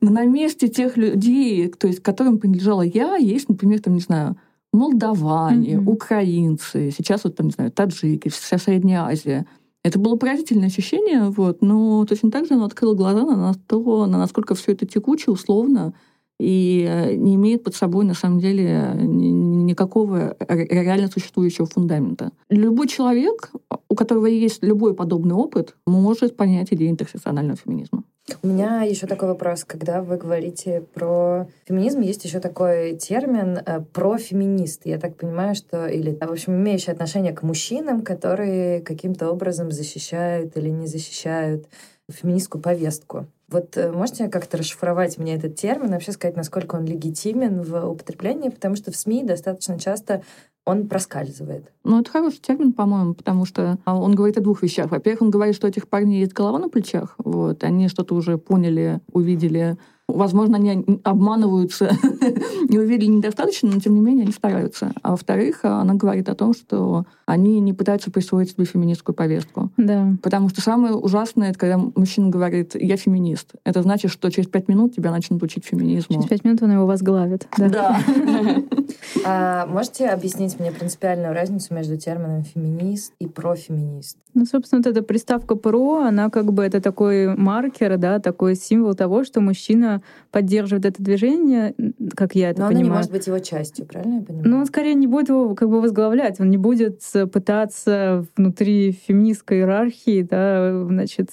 [0.00, 4.36] на месте тех людей, то есть, которым принадлежала я, есть, например, там, не знаю,
[4.72, 5.84] молдаване, mm-hmm.
[5.86, 9.46] украинцы, сейчас вот там, не знаю, таджики, вся Средняя Азия.
[9.84, 14.18] Это было поразительное ощущение, вот, но точно так же оно открыло глаза на то, на
[14.18, 15.92] насколько все это текуче, условно,
[16.38, 22.32] и э, не имеет под собой, на самом деле, никакого реально существующего фундамента.
[22.48, 23.52] Любой человек,
[23.88, 28.04] у которого есть любой подобный опыт, может понять идею интерсекционального феминизма.
[28.42, 29.64] У меня еще такой вопрос.
[29.64, 34.82] Когда вы говорите про феминизм, есть еще такой термин э, профеминист.
[34.86, 35.86] Я так понимаю, что...
[35.86, 41.66] Или, в общем, имеющий отношение к мужчинам, которые каким-то образом защищают или не защищают
[42.10, 43.26] феминистскую повестку.
[43.48, 48.50] Вот э, можете как-то расшифровать мне этот термин, вообще сказать, насколько он легитимен в употреблении,
[48.50, 50.22] потому что в СМИ достаточно часто
[50.64, 51.72] он проскальзывает.
[51.84, 54.90] Ну, это хороший термин, по-моему, потому что а, он говорит о двух вещах.
[54.90, 58.38] Во-первых, он говорит, что у этих парней есть голова на плечах, вот, они что-то уже
[58.38, 59.76] поняли, увидели,
[60.14, 61.90] Возможно, они обманываются,
[62.68, 64.92] не увидели недостаточно, но тем не менее они стараются.
[65.02, 69.70] А во-вторых, она говорит о том, что они не пытаются присвоить себе феминистскую повестку.
[69.76, 70.14] Да.
[70.22, 73.52] Потому что самое ужасное, это когда мужчина говорит «я феминист».
[73.64, 76.16] Это значит, что через пять минут тебя начнут учить феминизму.
[76.16, 77.48] Через пять минут он его возглавит.
[77.56, 77.68] Да.
[77.68, 78.00] да.
[79.24, 84.16] А можете объяснить мне принципиальную разницу между термином «феминист» и «профеминист»?
[84.34, 88.94] Ну, собственно, вот эта приставка «про», она как бы это такой маркер, да, такой символ
[88.94, 91.74] того, что мужчина поддерживает это движение,
[92.14, 92.86] как я это Но понимаю.
[92.86, 94.48] она не может быть его частью, правильно я понимаю?
[94.48, 97.00] Ну, он скорее не будет его как бы возглавлять, он не будет
[97.32, 101.30] пытаться внутри феминистской иерархии, да, значит,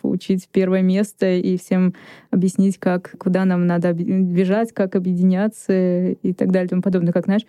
[0.00, 1.94] получить первое место и всем
[2.30, 7.12] объяснить, как, куда нам надо бежать, как объединяться и так далее и тому подобное.
[7.12, 7.46] Как, знаешь,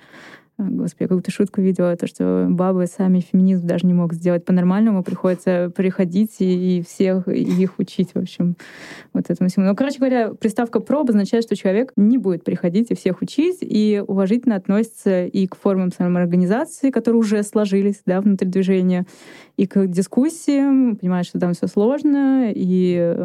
[0.62, 5.04] Господи, я какую-то шутку видела, то, что бабы сами феминизм даже не могут сделать по-нормальному,
[5.04, 8.58] приходится приходить и, и всех и их учить, в общем,
[9.14, 9.68] вот этому всему.
[9.68, 14.04] Ну, короче говоря, приставка «про» обозначает, что человек не будет приходить и всех учить, и
[14.06, 19.06] уважительно относится и к формам самоорганизации, которые уже сложились да, внутри движения,
[19.56, 23.16] и к дискуссиям, понимает, что там все сложно, и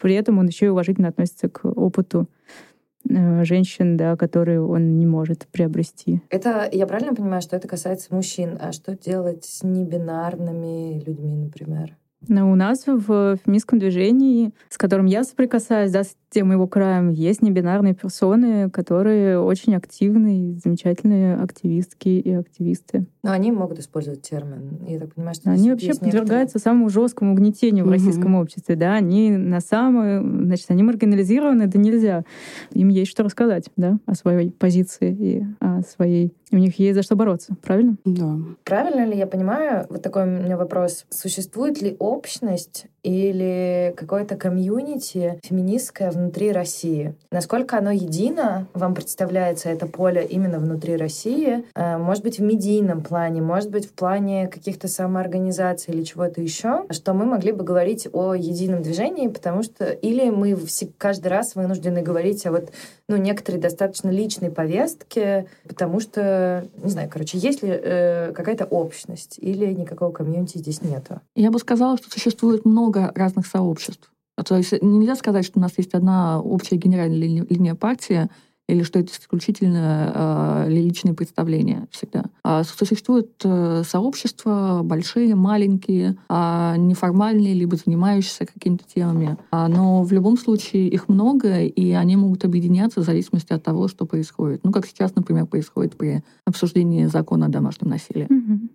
[0.00, 2.26] при этом он еще и уважительно относится к опыту
[2.69, 2.69] Э,
[3.04, 6.22] женщин, да, которые он не может приобрести.
[6.30, 11.96] Это, я правильно понимаю, что это касается мужчин, а что делать с небинарными людьми, например?
[12.28, 17.10] Но у нас в феминистском движении, с которым я соприкасаюсь, да, с тем его краем,
[17.10, 23.06] есть небинарные персоны, которые очень активные, замечательные активистки и активисты.
[23.22, 24.84] Но они могут использовать термин.
[24.86, 26.62] Я так понимаю, что они вообще подвергаются некоторые...
[26.62, 27.90] самому жесткому угнетению угу.
[27.90, 28.76] в российском обществе.
[28.76, 32.24] Да, они на самом, значит, они маргинализированы, да нельзя.
[32.72, 37.02] Им есть что рассказать, да, о своей позиции и о своей у них есть за
[37.02, 37.96] что бороться, правильно?
[38.04, 38.36] Да.
[38.64, 45.40] Правильно ли я понимаю, вот такой у меня вопрос, существует ли общность или какое-то комьюнити
[45.42, 47.14] феминистское внутри России?
[47.30, 51.64] Насколько оно едино, вам представляется это поле именно внутри России?
[51.74, 56.84] Э, может быть, в медийном плане, может быть, в плане каких-то самоорганизаций или чего-то еще,
[56.90, 60.58] что мы могли бы говорить о едином движении, потому что или мы
[60.98, 62.70] каждый раз вынуждены говорить о вот,
[63.08, 66.39] ну, некоторой достаточно личной повестке, потому что
[66.82, 71.20] не знаю, короче, есть ли э, какая-то общность или никакого комьюнити здесь нету?
[71.34, 74.10] Я бы сказала, что существует много разных сообществ.
[74.44, 78.28] То есть нельзя сказать, что у нас есть одна общая генеральная линия партии,
[78.70, 82.24] или что это исключительно э, личные представления всегда.
[82.42, 89.36] А существуют э, сообщества большие, маленькие, э, неформальные, либо занимающиеся какими-то темами.
[89.50, 93.88] А, но в любом случае их много, и они могут объединяться в зависимости от того,
[93.88, 94.60] что происходит.
[94.64, 98.26] Ну, как сейчас, например, происходит при обсуждении закона о домашнем насилии.
[98.30, 98.68] Mm-hmm.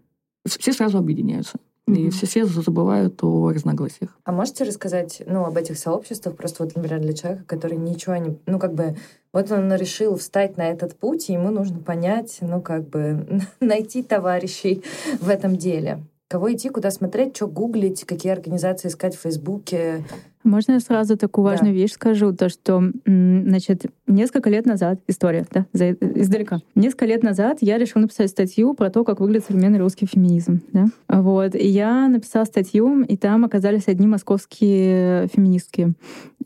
[0.59, 1.57] Все сразу объединяются.
[1.87, 4.17] И все, все забывают о разногласиях.
[4.23, 8.39] А можете рассказать, ну, об этих сообществах, просто вот, например, для человека, который ничего не...
[8.47, 8.97] Ну, как бы,
[9.31, 14.01] вот он решил встать на этот путь, и ему нужно понять, ну, как бы, найти
[14.01, 14.83] товарищей
[15.19, 16.03] в этом деле.
[16.27, 20.03] Кого идти, куда смотреть, что гуглить, какие организации искать в Фейсбуке,
[20.45, 21.79] можно я сразу такую важную да.
[21.79, 26.59] вещь скажу, то что, значит, несколько лет назад, история, да, за, издалека.
[26.75, 30.85] Несколько лет назад я решила написать статью про то, как выглядит современный русский феминизм, да.
[31.07, 35.93] Вот, и я написала статью, и там оказались одни московские феминистки.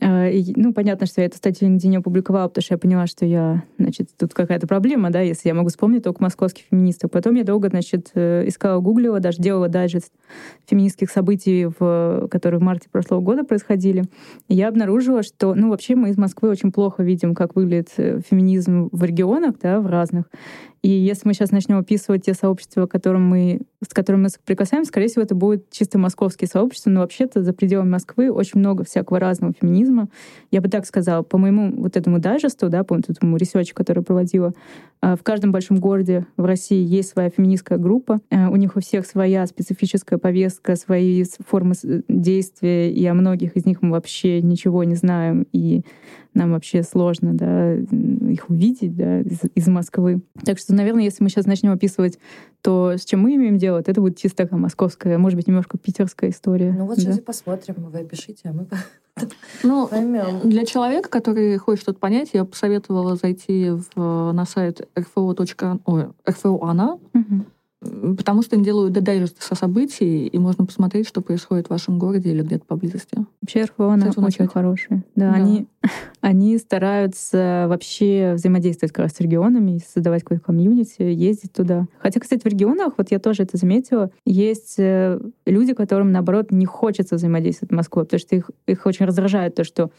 [0.01, 3.07] Э, и, ну, понятно, что я эту статью нигде не опубликовала, потому что я поняла,
[3.07, 7.11] что я, значит, тут какая-то проблема, да, если я могу вспомнить только московских феминисток.
[7.11, 10.11] Потом я долго, значит, э, искала, гуглила, даже делала дайджест
[10.67, 14.03] феминистских событий, в, которые в марте прошлого года происходили, обсудили.
[14.47, 18.89] я обнаружила, что, ну, вообще мы из Москвы очень плохо видим, как выглядит э, феминизм
[18.91, 20.25] в регионах, да, в разных.
[20.81, 25.07] И если мы сейчас начнем описывать те сообщества, которым мы, с которыми мы соприкасаемся, скорее
[25.07, 29.53] всего, это будет чисто московские сообщества, но вообще-то за пределами Москвы очень много всякого разного
[29.59, 30.07] феминизма.
[30.51, 34.03] Я бы так сказала, по моему вот этому дайджесту, да, по этому research у, который
[34.03, 34.53] проводила,
[35.01, 38.19] а, в каждом большом городе в России есть своя феминистская группа.
[38.31, 41.73] А, у них у всех своя специфическая повестка, свои формы
[42.07, 45.83] действия, и о многих из них мы вообще ничего не знаем, и
[46.39, 50.21] нам вообще сложно да, их увидеть да, из, из Москвы.
[50.43, 52.17] Так что, наверное, если мы сейчас начнем описывать
[52.61, 55.77] то, с чем мы имеем дело, то это будет чисто такая московская, может быть, немножко
[55.77, 56.73] питерская история.
[56.77, 57.01] Ну вот да?
[57.01, 58.67] сейчас и посмотрим, вы пишите, а мы
[59.63, 60.39] ну, Поймем.
[60.43, 65.79] для человека, который хочет что-то понять, я посоветовала зайти в, на сайт rfo.ana,
[67.13, 67.45] угу.
[67.81, 72.31] Потому что они делают дайджесты со событий, и можно посмотреть, что происходит в вашем городе
[72.31, 73.25] или где-то поблизости.
[73.41, 74.51] Вообще РФО она очень начать.
[74.51, 75.03] хорошая.
[75.15, 75.33] Да, да.
[75.33, 75.67] Они,
[76.21, 81.85] они стараются вообще взаимодействовать как раз с регионами, создавать какой-то комьюнити, ездить туда.
[81.99, 86.65] Хотя, кстати, в регионах, вот я тоже это заметила, есть э, люди, которым, наоборот, не
[86.65, 89.89] хочется взаимодействовать с Москвой, потому что их, их очень раздражает то, что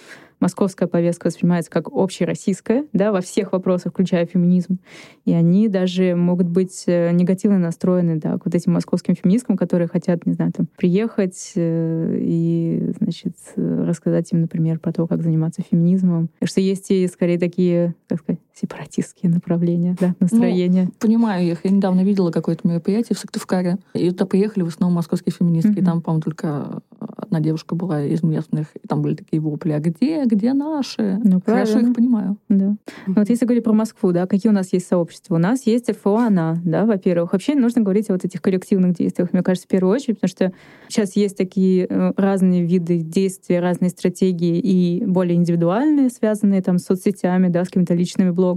[0.40, 4.78] московская повестка воспринимается как общероссийская, да, во всех вопросах, включая феминизм.
[5.24, 9.88] И они даже могут быть э, негативно настроены, да, к вот этим московским феминисткам, которые
[9.88, 15.62] хотят, не знаю, там, приехать э, и, значит, рассказать им, например, про то, как заниматься
[15.62, 16.30] феминизмом.
[16.42, 20.84] Что есть и, скорее, такие, как сказать, сепаратистские направления, да, настроения.
[20.84, 21.64] Ну, понимаю их.
[21.64, 25.70] Я недавно видела какое-то мероприятие в Сыктывкаре, и туда приехали в основном московские феминистки.
[25.70, 25.82] Mm-hmm.
[25.82, 29.78] И там, по-моему, только одна девушка была из местных, и там были такие вопли, а
[29.78, 31.20] где, где наши?
[31.22, 32.36] Ну, Хорошо их понимаю.
[32.48, 32.66] Да.
[32.66, 33.14] Mm-hmm.
[33.16, 35.36] Вот если говорить про Москву, да, какие у нас есть сообщества?
[35.36, 37.32] У нас есть РФО «Она», да, во-первых.
[37.32, 40.52] Вообще нужно говорить о вот этих коллективных действиях, мне кажется, в первую очередь, потому что
[40.88, 46.84] сейчас есть такие э, разные виды действий, разные стратегии и более индивидуальные, связанные там с
[46.84, 48.49] соцсетями, да, с какими-то личными блогами,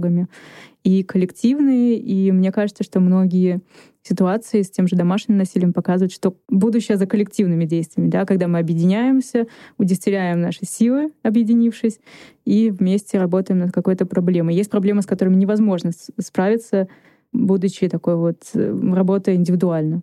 [0.84, 1.98] и коллективные.
[1.98, 3.60] И мне кажется, что многие
[4.02, 8.58] ситуации с тем же домашним насилием показывают, что будущее за коллективными действиями, да, когда мы
[8.58, 9.46] объединяемся,
[9.78, 12.00] удестеряем наши силы, объединившись,
[12.44, 14.54] и вместе работаем над какой-то проблемой.
[14.54, 16.88] Есть проблемы, с которыми невозможно справиться,
[17.32, 20.02] будучи такой вот э, работой индивидуально.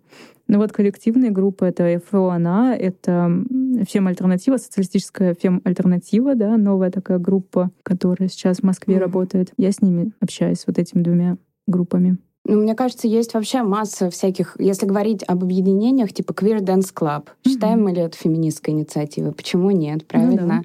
[0.52, 3.42] Но вот коллективные группы— это ФО «Она», это
[3.88, 9.00] фем-альтернатива, социалистическая фем-альтернатива, да, новая такая группа, которая сейчас в Москве mm-hmm.
[9.00, 9.52] работает.
[9.56, 12.18] Я с ними общаюсь, вот этими двумя группами.
[12.44, 17.26] Ну, мне кажется, есть вообще масса всяких, если говорить об объединениях, типа Queer Dance Club.
[17.26, 17.48] Mm-hmm.
[17.48, 19.30] Считаем мы ли это феминистской инициативой?
[19.30, 20.06] Почему нет?
[20.08, 20.42] Правильно?
[20.42, 20.62] Ну, да.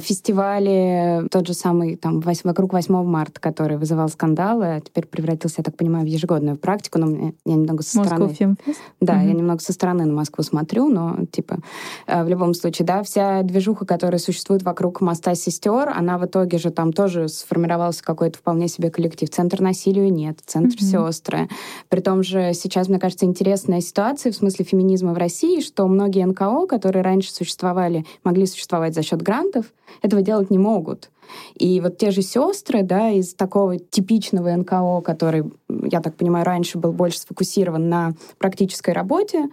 [0.00, 5.64] Фестивали, тот же самый там вокруг 8 марта, который вызывал скандалы, а теперь превратился, я
[5.64, 8.34] так понимаю, в ежегодную практику, но мне, я немного со Москва стороны...
[8.34, 8.80] Фемфест?
[9.00, 9.26] Да, mm-hmm.
[9.26, 11.58] я немного со стороны на Москву смотрю, но типа
[12.06, 16.58] э, в любом случае, да, вся движуха, которая существует вокруг моста сестер, она в итоге
[16.58, 19.28] же там тоже сформировался какой-то вполне себе коллектив.
[19.28, 21.48] Центр насилию нет, центр mm-hmm острая.
[21.88, 26.26] При том же сейчас, мне кажется, интересная ситуация в смысле феминизма в России, что многие
[26.26, 29.66] НКО, которые раньше существовали, могли существовать за счет грантов,
[30.02, 31.10] этого делать не могут.
[31.56, 36.78] И вот те же сестры, да, из такого типичного НКО, который, я так понимаю, раньше
[36.78, 39.48] был больше сфокусирован на практической работе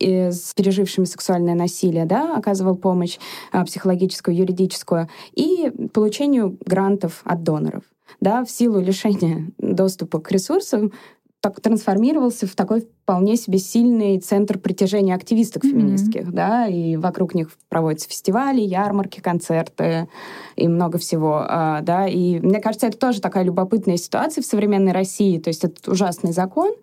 [0.00, 3.18] с пережившими сексуальное насилие, да, оказывал помощь
[3.52, 7.84] а, психологическую, юридическую, и получению грантов от доноров
[8.22, 10.92] да, в силу лишения доступа к ресурсам
[11.40, 15.70] так трансформировался в такой вполне себе сильный центр притяжения активисток mm-hmm.
[15.70, 20.06] феминистских, да, и вокруг них проводятся фестивали, ярмарки, концерты
[20.54, 24.92] и много всего, а, да, и мне кажется, это тоже такая любопытная ситуация в современной
[24.92, 26.76] России, то есть этот ужасный закон,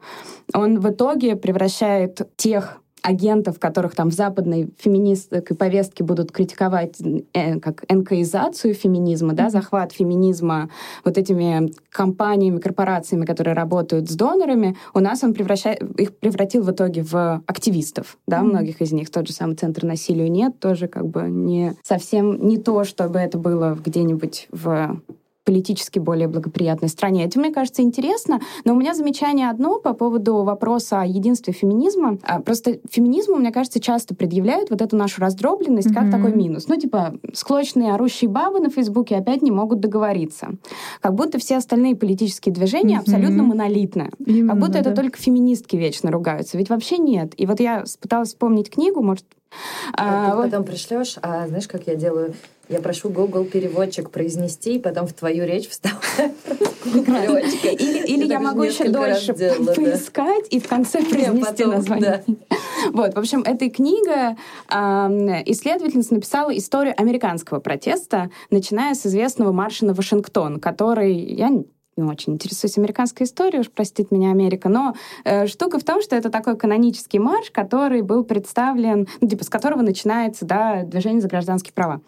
[0.54, 6.98] он в итоге превращает тех агентов, которых там в западной феминистской повестке будут критиковать
[7.34, 10.70] э, как энкоизацию феминизма, да, захват феминизма
[11.04, 16.72] вот этими компаниями, корпорациями, которые работают с донорами, у нас он превращает, их превратил в
[16.72, 18.44] итоге в активистов, да, mm-hmm.
[18.44, 19.10] многих из них.
[19.10, 23.38] Тот же самый Центр насилию нет, тоже как бы не совсем не то, чтобы это
[23.38, 25.02] было где-нибудь в
[25.50, 27.26] политически более благоприятной стране.
[27.26, 28.40] Это, мне кажется, интересно.
[28.66, 32.20] Но у меня замечание одно по поводу вопроса о единстве феминизма.
[32.22, 35.94] А, просто феминизму, мне кажется, часто предъявляют вот эту нашу раздробленность mm-hmm.
[35.96, 36.68] как такой минус.
[36.68, 40.50] Ну, типа, склочные орущие бабы на Фейсбуке опять не могут договориться.
[41.02, 43.00] Как будто все остальные политические движения mm-hmm.
[43.00, 44.12] абсолютно монолитны.
[44.24, 44.80] Именно, как будто да.
[44.82, 46.60] это только феминистки вечно ругаются.
[46.60, 47.34] Ведь вообще нет.
[47.38, 49.26] И вот я пыталась вспомнить книгу, может,
[49.94, 50.68] а, а, потом вот...
[50.70, 52.36] пришлешь, а знаешь, как я делаю?
[52.70, 56.34] Я прошу Google переводчик произнести, и потом в твою речь вставляю
[56.86, 62.24] Или, или я могу еще дольше поискать и в конце произнести название.
[62.94, 64.38] Вот, в общем, эта книга
[64.70, 71.50] исследовательница написала историю американского протеста, начиная с известного марша на Вашингтон, который я
[72.00, 74.94] не очень интересуюсь американской историей, уж простит меня Америка, но
[75.24, 79.50] э, штука в том, что это такой канонический марш, который был представлен, ну, типа, с
[79.50, 82.02] которого начинается, да, движение за гражданские права.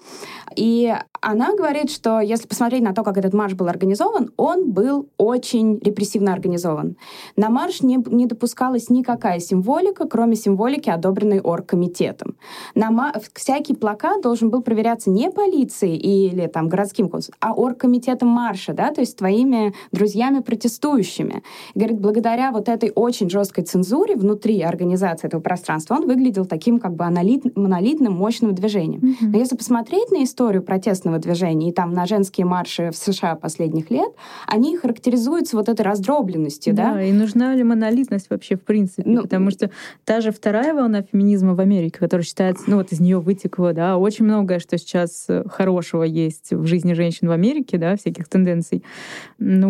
[0.55, 5.09] И она говорит, что если посмотреть на то, как этот марш был организован, он был
[5.17, 6.97] очень репрессивно организован.
[7.35, 12.35] На марш не, не допускалась никакая символика, кроме символики, одобренной оргкомитетом.
[12.75, 18.73] На всякий плакат должен был проверяться не полицией или там городским консулом, а оргкомитетом марша,
[18.73, 21.43] да, то есть твоими друзьями протестующими.
[21.73, 26.79] И, говорит, благодаря вот этой очень жесткой цензуре внутри организации этого пространства он выглядел таким
[26.79, 29.01] как бы монолит, монолитным, мощным движением.
[29.01, 29.27] Mm-hmm.
[29.31, 33.89] Но если посмотреть на историю протестного движения и там на женские марши в США последних
[33.91, 34.11] лет,
[34.47, 36.93] они характеризуются вот этой раздробленностью, да?
[36.93, 39.03] Да, и нужна ли монолитность вообще в принципе?
[39.05, 39.69] Ну, Потому что
[40.05, 43.97] та же вторая волна феминизма в Америке, которая считается, ну вот из нее вытекло, да,
[43.97, 48.83] очень многое, что сейчас хорошего есть в жизни женщин в Америке, да, всяких тенденций,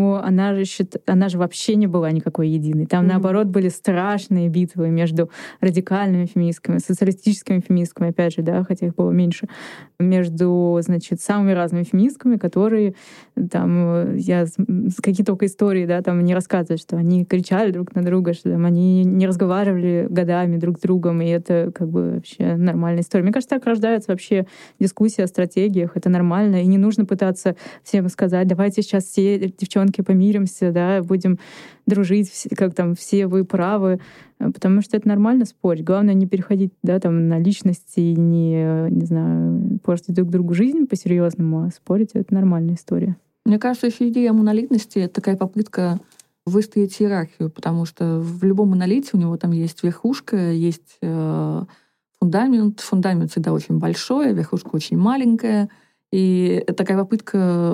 [0.01, 0.95] но она же, счит...
[1.05, 2.85] она же вообще не была никакой единой.
[2.85, 3.09] Там, mm-hmm.
[3.09, 5.29] наоборот, были страшные битвы между
[5.59, 9.47] радикальными феминистками, социалистическими феминистками, опять же, да, хотя их было меньше,
[9.99, 12.95] между, значит, самыми разными феминистками, которые
[13.51, 14.45] там, я
[15.01, 18.65] какие только истории, да, там не рассказывают, что они кричали друг на друга, что там
[18.65, 23.23] они не разговаривали годами друг с другом, и это как бы вообще нормальная история.
[23.23, 24.47] Мне кажется, так рождается вообще
[24.79, 29.90] дискуссия о стратегиях, это нормально, и не нужно пытаться всем сказать, давайте сейчас все девчонки
[29.99, 31.39] помиримся, да, будем
[31.85, 33.99] дружить, как там все вы правы,
[34.37, 35.83] потому что это нормально спорить.
[35.83, 40.87] Главное не переходить, да, там на личности и не, не знаю, портить друг другу жизнь
[40.87, 43.17] по-серьезному, а спорить— это нормальная история.
[43.45, 45.99] Мне кажется, еще идея монолитности— это такая попытка
[46.45, 51.63] выстоять иерархию, потому что в любом монолите у него там есть верхушка, есть э,
[52.19, 52.79] фундамент.
[52.79, 55.69] Фундамент всегда очень большой, верхушка очень маленькая.
[56.11, 57.73] И такая попытка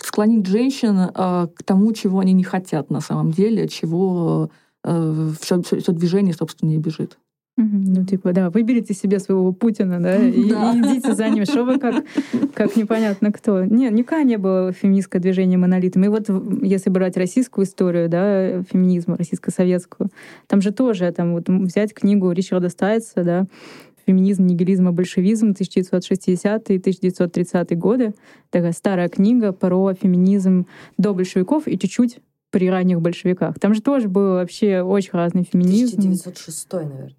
[0.00, 4.50] склонить женщин э, к тому, чего они не хотят на самом деле, чего
[4.84, 7.18] э, все, все, все движение, собственно, не бежит.
[7.58, 10.72] Ну, типа, да, выберите себе своего Путина, да, и, да.
[10.72, 11.44] и идите за ним.
[11.44, 12.04] Что вы как,
[12.54, 13.64] как непонятно кто.
[13.64, 16.02] Нет, никогда не было феминистское движение монолитом.
[16.04, 16.28] И вот
[16.62, 20.10] если брать российскую историю, да, феминизма, российско-советскую,
[20.46, 23.46] там же тоже, там вот взять книгу Ричарда Стайца, да,
[24.06, 28.14] «Феминизм, нигилизм и большевизм» 1960-1930 годы.
[28.50, 30.66] Такая старая книга про феминизм
[30.98, 32.18] до большевиков и чуть-чуть
[32.50, 33.58] при ранних большевиках.
[33.58, 35.98] Там же тоже был вообще очень разный феминизм.
[35.98, 37.14] 1906, наверное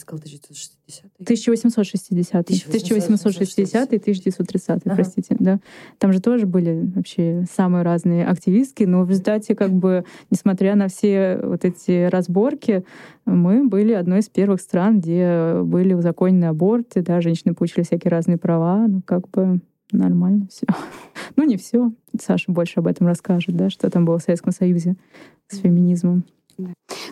[0.00, 4.94] сказал 1960 1860 1860 и 1930 ага.
[4.94, 5.60] простите, да.
[5.98, 10.88] Там же тоже были вообще самые разные активистки, но в результате, как бы, несмотря на
[10.88, 12.84] все вот эти разборки,
[13.24, 18.38] мы были одной из первых стран, где были узаконены аборты, да, женщины получили всякие разные
[18.38, 19.60] права, ну, как бы
[19.92, 20.66] нормально все.
[21.36, 21.92] ну, не все.
[22.20, 24.96] Саша больше об этом расскажет, да, что там было в Советском Союзе
[25.48, 26.24] с феминизмом.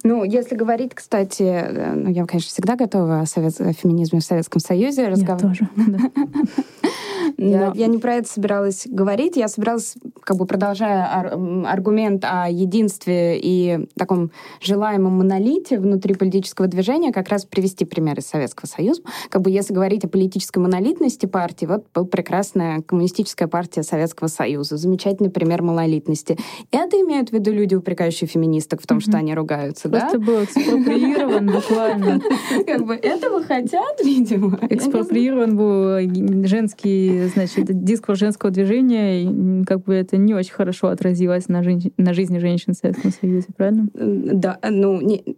[0.03, 3.61] Ну, если говорить, кстати, э, ну, я, конечно, всегда готова о, совет...
[3.61, 5.61] о феминизме в Советском Союзе разговаривать.
[5.61, 6.11] Я тоже, да.
[7.39, 9.37] Но я не про это собиралась говорить.
[9.37, 14.31] Я собиралась, как бы продолжая ар- аргумент о единстве и таком
[14.61, 19.03] желаемом монолите внутри политического движения, как раз привести пример из Советского Союза.
[19.29, 24.77] Как бы если говорить о политической монолитности партии, вот был прекрасная коммунистическая партия Советского Союза.
[24.77, 26.39] Замечательный пример монолитности.
[26.71, 30.01] Это имеют в виду люди, упрекающие феминисток в том, что они ругаются, да?
[30.01, 32.21] Просто был экспроприирован буквально.
[32.67, 34.59] Как бы этого хотят, видимо.
[34.71, 41.63] Экспроприирован был женский значит, дискурс женского движения, как бы это не очень хорошо отразилось на,
[41.63, 41.81] жен...
[41.97, 43.89] на жизни женщин в Советском Союзе, правильно?
[43.95, 45.37] Да, ну, не,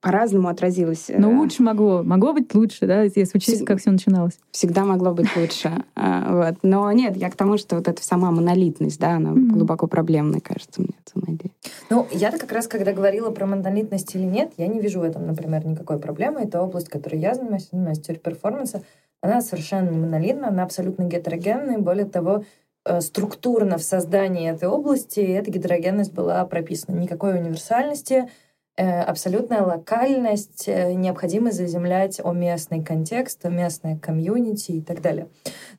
[0.00, 1.10] по-разному отразилось.
[1.16, 2.02] Но лучше могло.
[2.02, 4.38] Могло быть лучше, да, если учесть, как все начиналось.
[4.50, 5.70] Всегда могло быть лучше.
[5.94, 6.56] Вот.
[6.62, 9.50] Но нет, я к тому, что вот эта сама монолитность, да, она mm-hmm.
[9.50, 11.52] глубоко проблемная, кажется мне, сама идея.
[11.90, 15.26] Ну, я-то как раз, когда говорила про монолитность или нет, я не вижу в этом,
[15.26, 16.40] например, никакой проблемы.
[16.40, 18.82] Это область, которой я занимаюсь, занимаюсь теорией перформанса.
[19.22, 21.78] Она совершенно не монолитна, она абсолютно гетерогенная.
[21.78, 22.44] Более того,
[22.86, 26.96] э, структурно в создании этой области эта гетерогенность была прописана.
[26.96, 28.30] Никакой универсальности,
[28.76, 35.28] э, абсолютная локальность, э, необходимо заземлять о местный контекст, о местное комьюнити и так далее.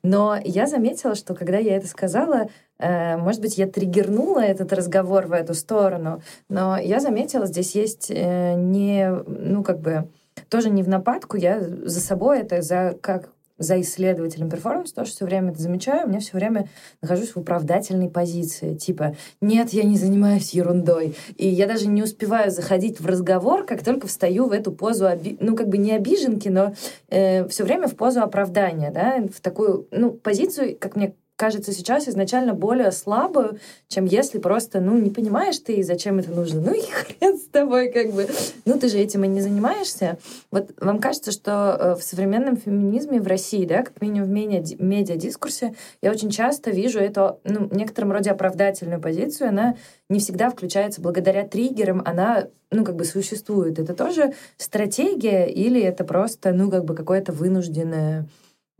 [0.04, 5.32] Но я заметила, что когда я это сказала, может быть, я триггернула этот разговор в
[5.32, 10.08] эту сторону, но я заметила, здесь есть не, ну, как бы,
[10.52, 15.24] тоже не в нападку, я за собой это за как за исследователем перформанса, тоже все
[15.24, 16.68] время это замечаю, мне все время
[17.00, 18.74] нахожусь в оправдательной позиции.
[18.74, 21.14] Типа, нет, я не занимаюсь ерундой.
[21.36, 25.36] И я даже не успеваю заходить в разговор, как только встаю в эту позу, оби...
[25.40, 26.74] ну, как бы не обиженки, но
[27.08, 32.06] э, все время в позу оправдания, да, в такую, ну, позицию, как мне кажется сейчас
[32.06, 36.60] изначально более слабую, чем если просто, ну, не понимаешь ты, зачем это нужно.
[36.60, 38.28] Ну и хрен с тобой, как бы.
[38.64, 40.18] Ну, ты же этим и не занимаешься.
[40.52, 44.76] Вот вам кажется, что э, в современном феминизме в России, да, как минимум в медиа,
[44.78, 49.48] медиадискурсе, я очень часто вижу эту, ну, в некотором роде оправдательную позицию.
[49.48, 49.74] Она
[50.08, 53.80] не всегда включается благодаря триггерам, она, ну, как бы существует.
[53.80, 58.28] Это тоже стратегия или это просто, ну, как бы какое-то вынужденное,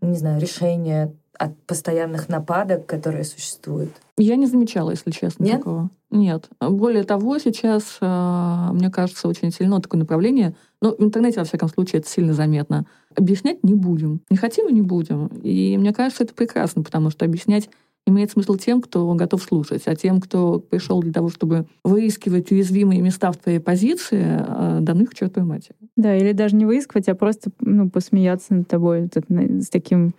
[0.01, 3.91] не знаю, решение от постоянных нападок, которые существуют?
[4.19, 5.59] Я не замечала, если честно, Нет?
[5.59, 5.91] такого.
[6.11, 6.49] Нет.
[6.61, 11.45] Более того, сейчас, а, мне кажется, очень сильно такое направление, но ну, в интернете, во
[11.45, 12.87] всяком случае, это сильно заметно.
[13.17, 14.21] Объяснять не будем.
[14.31, 15.29] Не хотим и не будем.
[15.43, 17.71] И мне кажется, это прекрасно, потому что объяснять
[18.07, 23.01] имеет смысл тем, кто готов слушать, а тем, кто пришел для того, чтобы выискивать уязвимые
[23.01, 25.77] места в твоей позиции, а, данных к чертовой матери.
[25.97, 30.15] Да, или даже не выискивать, а просто ну, посмеяться над тобой с таким,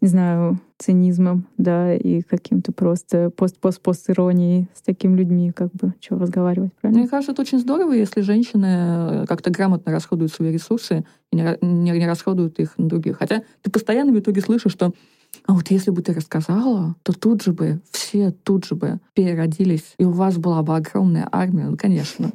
[0.00, 6.18] не знаю, цинизмом, да, и каким-то просто пост-пост-пост иронией с такими людьми, как бы, что
[6.18, 7.02] разговаривать, правильно?
[7.02, 8.66] Мне кажется, это очень здорово, если женщины
[9.22, 13.18] э, как-то грамотно расходуют свои ресурсы и не, не, не расходуют их на других.
[13.18, 14.92] Хотя ты постоянно в итоге слышишь, что
[15.46, 19.94] а вот если бы ты рассказала, то тут же бы, все тут же бы переродились,
[19.98, 22.32] и у вас была бы огромная армия, ну, конечно.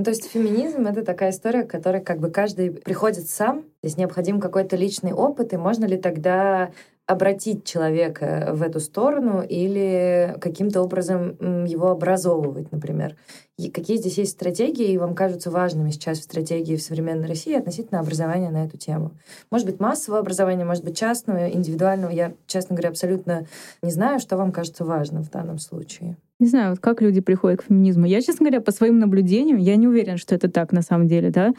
[0.00, 3.64] Ну, то есть феминизм— это такая история, к которой как бы каждый приходит сам.
[3.82, 6.70] Здесь необходим какой-то личный опыт, и можно ли тогда
[7.08, 13.16] обратить человека в эту сторону или каким-то образом его образовывать, например.
[13.56, 17.56] И какие здесь есть стратегии, и вам кажутся важными сейчас в стратегии в современной России
[17.56, 19.12] относительно образования на эту тему?
[19.50, 22.10] Может быть, массовое образование, может быть, частного, индивидуального.
[22.10, 23.46] Я, честно говоря, абсолютно
[23.82, 26.18] не знаю, что вам кажется важным в данном случае.
[26.38, 28.04] Не знаю, вот как люди приходят к феминизму.
[28.04, 31.30] Я, честно говоря, по своим наблюдениям, я не уверена, что это так на самом деле,
[31.30, 31.54] да.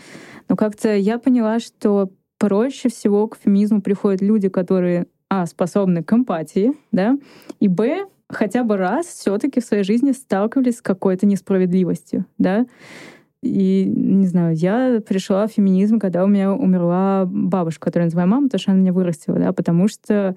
[0.48, 6.12] Но как-то я поняла, что проще всего к феминизму приходят люди, которые а, способны к
[6.12, 7.18] эмпатии, да,
[7.60, 12.66] и б, хотя бы раз все-таки в своей жизни сталкивались с какой-то несправедливостью, да.
[13.42, 18.48] И, не знаю, я пришла в феминизм, когда у меня умерла бабушка, которая называю мама,
[18.48, 20.36] потому что она меня вырастила, да, потому что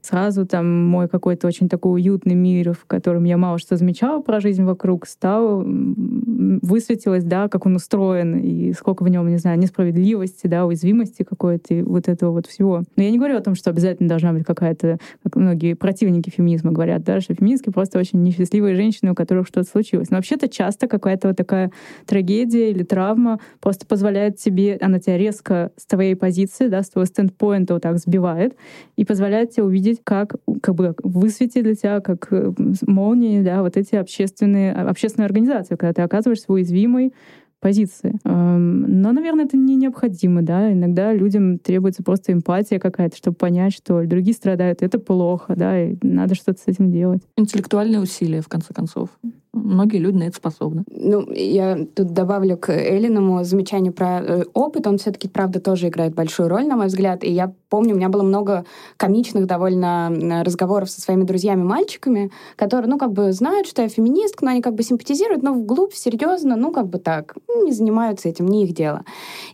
[0.00, 4.40] сразу там мой какой-то очень такой уютный мир, в котором я мало что замечала про
[4.40, 10.46] жизнь вокруг, стал, высветилось, да, как он устроен, и сколько в нем, не знаю, несправедливости,
[10.46, 12.82] да, уязвимости какой-то, и вот этого вот всего.
[12.96, 16.72] Но я не говорю о том, что обязательно должна быть какая-то, как многие противники феминизма
[16.72, 20.10] говорят, да, что феминистки просто очень несчастливые женщины, у которых что-то случилось.
[20.10, 21.70] Но вообще-то часто какая-то вот такая
[22.06, 27.06] трагедия или травма просто позволяет тебе, она тебя резко с твоей позиции, да, с твоего
[27.06, 28.56] стендпоинта вот так сбивает
[28.96, 32.52] и позволяет тебе увидеть видеть, как, как бы высветить для тебя, как э,
[32.86, 37.12] молнии, да, вот эти общественные, общественные организации, когда ты оказываешься уязвимой
[37.60, 38.18] позиции.
[38.24, 40.72] Но, наверное, это не необходимо, да.
[40.72, 45.96] Иногда людям требуется просто эмпатия какая-то, чтобы понять, что другие страдают, это плохо, да, и
[46.02, 47.22] надо что-то с этим делать.
[47.36, 49.10] Интеллектуальные усилия, в конце концов.
[49.52, 50.84] Многие люди на это способны.
[50.88, 54.86] Ну, я тут добавлю к Эллиному замечанию про э, опыт.
[54.86, 57.24] Он все-таки, правда, тоже играет большую роль, на мой взгляд.
[57.24, 58.64] И я помню, у меня было много
[58.96, 64.52] комичных довольно разговоров со своими друзьями-мальчиками, которые, ну, как бы знают, что я феминистка, но
[64.52, 68.46] они как бы симпатизируют, но вглубь, серьезно, ну, как бы так, ну, не занимаются этим,
[68.46, 69.04] не их дело.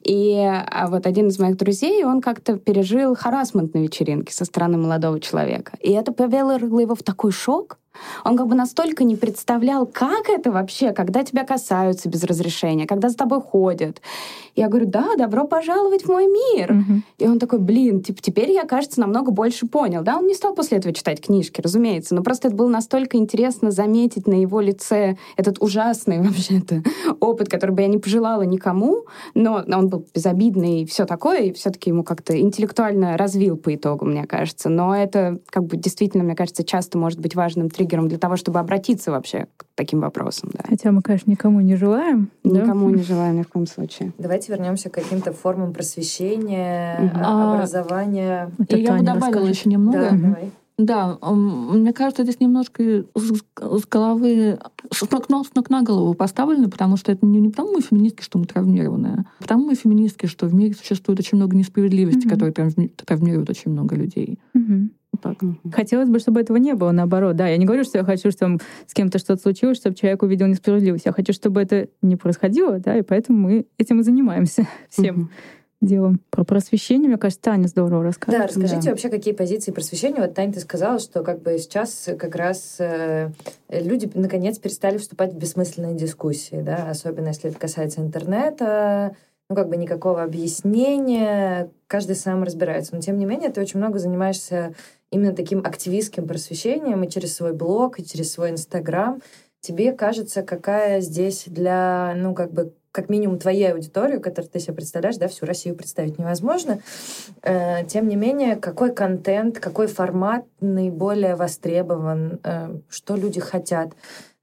[0.02, 4.76] И а вот один из моих друзей, он как-то пережил харасмент на вечеринке со стороны
[4.76, 5.72] молодого человека.
[5.80, 7.78] И это повело его в такой шок,
[8.24, 13.08] он как бы настолько не представлял, как это вообще, когда тебя касаются без разрешения, когда
[13.08, 14.00] за тобой ходят.
[14.54, 16.72] Я говорю, да, добро пожаловать в мой мир.
[16.72, 17.02] Угу.
[17.18, 20.02] И он такой, блин, типа, теперь я, кажется, намного больше понял.
[20.02, 23.70] Да, он не стал после этого читать книжки, разумеется, но просто это было настолько интересно
[23.70, 26.82] заметить на его лице этот ужасный вообще-то
[27.20, 31.52] опыт, который бы я не пожелала никому, но он был безобидный и все такое, и
[31.52, 34.70] все-таки ему как-то интеллектуально развил по итогу, мне кажется.
[34.70, 38.36] Но это как бы действительно, мне кажется, часто может быть важным триггером триггером для того,
[38.36, 40.50] чтобы обратиться вообще к таким вопросам.
[40.52, 40.60] Да.
[40.68, 42.30] Хотя мы, конечно, никому не желаем.
[42.44, 42.96] Никому да?
[42.96, 44.12] не желаем ни в коем случае.
[44.18, 47.24] Давайте вернемся к каким-то формам просвещения, угу.
[47.24, 48.50] образования.
[48.58, 49.98] Это я бы добавила еще немного.
[49.98, 50.50] Да, давай.
[50.78, 54.58] Да, мне кажется, здесь немножко с головы,
[54.92, 58.20] с ног, с ног на голову поставлено, потому что это не, не потому мы феминистки,
[58.20, 62.30] что мы травмированные, а потому мы феминистки, что в мире существует очень много несправедливости, mm-hmm.
[62.30, 64.38] которые травмируют очень много людей.
[64.54, 65.36] Mm-hmm так.
[65.72, 67.36] Хотелось бы, чтобы этого не было, наоборот.
[67.36, 70.46] Да, я не говорю, что я хочу, чтобы с кем-то что-то случилось, чтобы человек увидел
[70.46, 71.06] несправедливость.
[71.06, 75.30] Я хочу, чтобы это не происходило, да, и поэтому мы этим и занимаемся всем.
[75.80, 76.20] делом.
[76.30, 78.42] Про просвещение, мне кажется, Таня здорово рассказывает.
[78.42, 78.90] Да, расскажите да.
[78.90, 80.20] вообще, какие позиции просвещения.
[80.20, 83.30] Вот, Таня, ты сказала, что как бы сейчас как раз э,
[83.68, 89.14] люди наконец перестали вступать в бессмысленные дискуссии, да, особенно если это касается интернета,
[89.48, 92.94] ну, как бы никакого объяснения, каждый сам разбирается.
[92.94, 94.74] Но, тем не менее, ты очень много занимаешься
[95.10, 99.20] именно таким активистским просвещением и через свой блог, и через свой Инстаграм.
[99.60, 104.74] Тебе кажется, какая здесь для, ну, как бы, как минимум твоей аудиторию, которую ты себе
[104.74, 106.80] представляешь, да, всю Россию представить невозможно.
[107.42, 113.92] Э, тем не менее, какой контент, какой формат наиболее востребован, э, что люди хотят,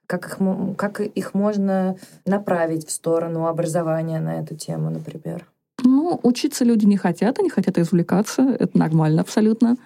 [0.07, 0.37] как их,
[0.77, 1.95] как их можно
[2.25, 5.47] направить в сторону образования на эту тему, например?
[5.83, 9.77] Ну, учиться люди не хотят, они хотят развлекаться, это нормально абсолютно.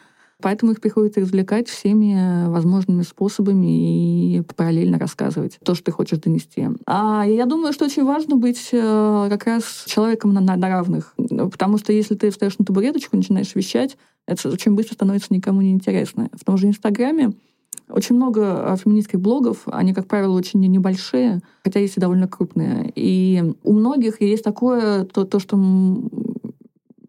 [0.42, 6.68] Поэтому их приходится развлекать всеми возможными способами и параллельно рассказывать то, что ты хочешь донести.
[6.86, 11.16] А я думаю, что очень важно быть э, как раз человеком на, на равных.
[11.18, 15.72] Потому что если ты встаешь на табуреточку, начинаешь вещать, это очень быстро становится никому не
[15.72, 16.30] интересно.
[16.34, 17.34] В том же Инстаграме
[17.90, 22.92] очень много а, феминистских блогов, они, как правило, очень небольшие, хотя есть и довольно крупные.
[22.96, 25.58] И у многих есть такое, то, то что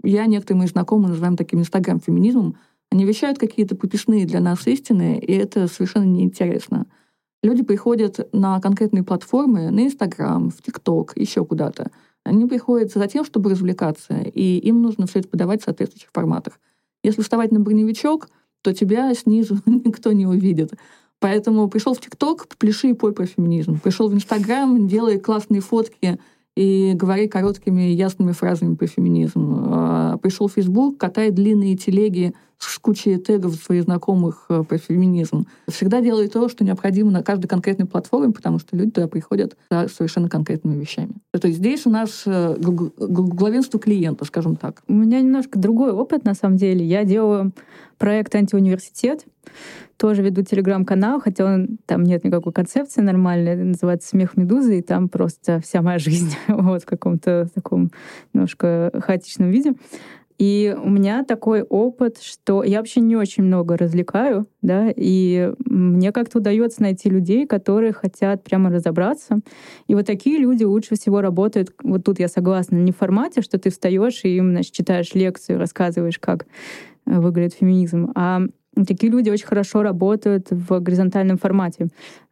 [0.04, 2.56] я, некоторые мои знакомые называем таким инстаграм-феминизмом,
[2.90, 6.86] они вещают какие-то прописные для нас истины, и это совершенно неинтересно.
[7.42, 11.90] Люди приходят на конкретные платформы, на Инстаграм, в ТикТок, еще куда-то.
[12.24, 16.58] Они приходят за тем, чтобы развлекаться, и им нужно все это подавать в соответствующих форматах.
[17.04, 18.28] Если вставать на броневичок,
[18.62, 20.72] то тебя снизу никто не увидит.
[21.20, 23.80] Поэтому пришел в ТикТок, пляши и пой про феминизм.
[23.80, 26.18] Пришел в Инстаграм, делай классные фотки
[26.56, 29.64] и говори короткими ясными фразами про феминизм.
[29.68, 35.46] А, пришел в Фейсбук, катай длинные телеги с кучей тегов своих знакомых э, про феминизм.
[35.68, 39.88] Всегда делай то, что необходимо на каждой конкретной платформе, потому что люди туда приходят за
[39.88, 41.12] совершенно конкретными вещами.
[41.32, 44.82] То есть здесь у нас э, главенство клиента, скажем так.
[44.88, 46.84] У меня немножко другой опыт, на самом деле.
[46.84, 47.52] Я делаю
[47.98, 49.24] проект «Антиуниверситет»,
[49.96, 55.08] тоже веду телеграм-канал, хотя он, там нет никакой концепции нормальной, называется «Смех Медузы», и там
[55.08, 57.90] просто вся моя жизнь вот в каком-то таком
[58.32, 59.74] немножко хаотичном виде.
[60.38, 66.12] И у меня такой опыт, что я вообще не очень много развлекаю, да, и мне
[66.12, 69.40] как-то удается найти людей, которые хотят прямо разобраться.
[69.88, 73.58] И вот такие люди лучше всего работают, вот тут я согласна, не в формате, что
[73.58, 76.46] ты встаешь и им, значит, читаешь лекцию, рассказываешь, как
[77.04, 78.42] выглядит феминизм, а
[78.86, 81.88] Такие люди очень хорошо работают в горизонтальном формате.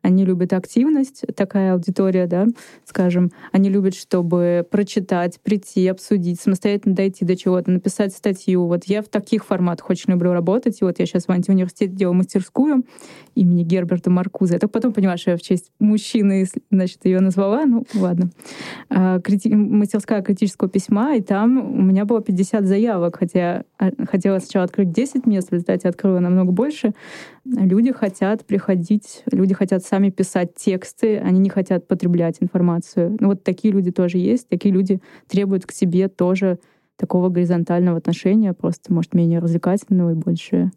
[0.07, 2.47] Они любят активность, такая аудитория, да,
[2.85, 3.33] скажем.
[3.51, 8.67] Они любят, чтобы прочитать, прийти, обсудить, самостоятельно дойти до чего-то, написать статью.
[8.67, 10.81] Вот я в таких форматах очень люблю работать.
[10.81, 12.85] И вот я сейчас в антиуниверситете делаю мастерскую
[13.35, 14.55] имени Герберта Маркуза.
[14.55, 17.67] Я только потом поняла, что я в честь мужчины, значит, ее назвала.
[17.67, 18.31] Ну, ладно.
[18.89, 19.49] А, крити...
[19.49, 24.93] Мастерская критического письма, и там у меня было 50 заявок, хотя а, хотела сначала открыть
[24.93, 26.93] 10 мест, в результате открыла намного больше.
[27.49, 33.17] Люди хотят приходить, люди хотят сами писать тексты, они не хотят потреблять информацию.
[33.21, 36.59] Ну вот такие люди тоже есть, такие люди требуют к себе тоже
[36.97, 40.73] такого горизонтального отношения, просто, может, менее развлекательного и больше,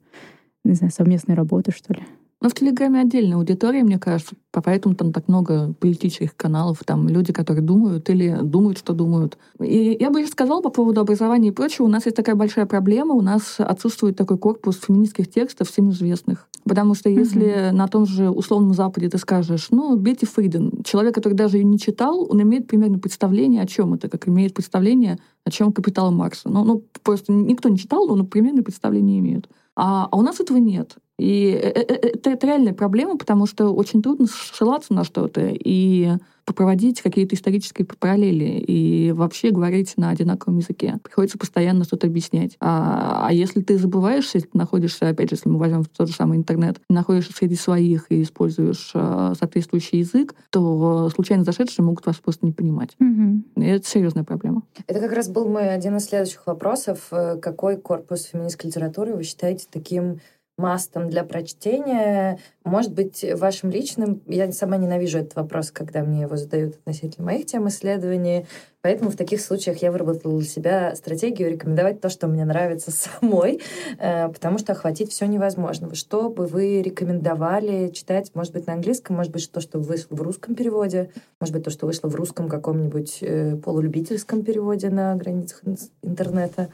[0.64, 2.02] не знаю, совместной работы, что ли.
[2.42, 7.34] Но в Телеграме отдельная аудитория, мне кажется, поэтому там так много политических каналов, там люди,
[7.34, 9.38] которые думают или думают, что думают.
[9.60, 13.14] И я бы сказала по поводу образования и прочего, у нас есть такая большая проблема,
[13.14, 16.48] у нас отсутствует такой корпус феминистских текстов всем известных.
[16.64, 17.72] Потому что если mm-hmm.
[17.72, 21.78] на том же условном Западе ты скажешь, ну, Бетти Фриден, человек, который даже ее не
[21.78, 26.48] читал, он имеет примерно представление, о чем это, как имеет представление, о чем капитал Маркса.
[26.48, 29.50] Ну, ну просто никто не читал, но примерно представление имеет.
[29.76, 30.96] А, а у нас этого нет.
[31.20, 35.52] И э, э, э, это, это реальная проблема, потому что очень трудно ссылаться на что-то
[35.52, 36.14] и
[36.54, 40.96] проводить какие-то исторические параллели и вообще говорить на одинаковом языке.
[41.04, 42.58] Приходится постоянно что-то объяснять.
[42.60, 46.16] А, а если ты забываешься, если ты находишься, опять же, если мы возьмем тот же
[46.16, 52.16] самый интернет, находишься среди своих и используешь а, соответствующий язык, то случайно зашедшие могут вас
[52.16, 52.96] просто не понимать.
[53.00, 53.64] Угу.
[53.64, 54.64] И это серьезная проблема.
[54.88, 57.12] Это как раз был мой один из следующих вопросов.
[57.42, 60.20] Какой корпус феминистской литературы вы считаете таким
[60.60, 64.22] мастом для прочтения, может быть, вашим личным.
[64.28, 68.46] Я сама ненавижу этот вопрос, когда мне его задают относительно моих тем исследований.
[68.82, 72.92] Поэтому в таких случаях я выработала для себя стратегию рекомендовать то, что мне нравится
[73.22, 73.62] самой,
[73.98, 75.94] э, потому что охватить все невозможно.
[75.96, 80.22] Что бы вы рекомендовали читать, может быть, на английском, может быть, то, что вышло в
[80.22, 85.62] русском переводе, может быть, то, что вышло в русском каком-нибудь э, полулюбительском переводе на границах
[86.02, 86.70] интернета?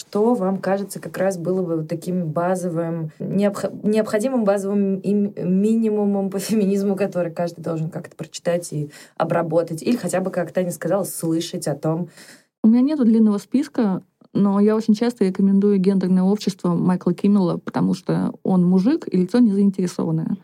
[0.00, 7.30] Что вам кажется как раз было бы таким базовым, необходимым базовым минимумом по феминизму, который
[7.30, 9.82] каждый должен как-то прочитать и обработать?
[9.82, 12.08] Или хотя бы, как Таня сказала, слышать о том?
[12.64, 17.92] У меня нет длинного списка, но я очень часто рекомендую гендерное общество Майкла Киммела, потому
[17.92, 20.38] что он мужик и лицо не заинтересованное.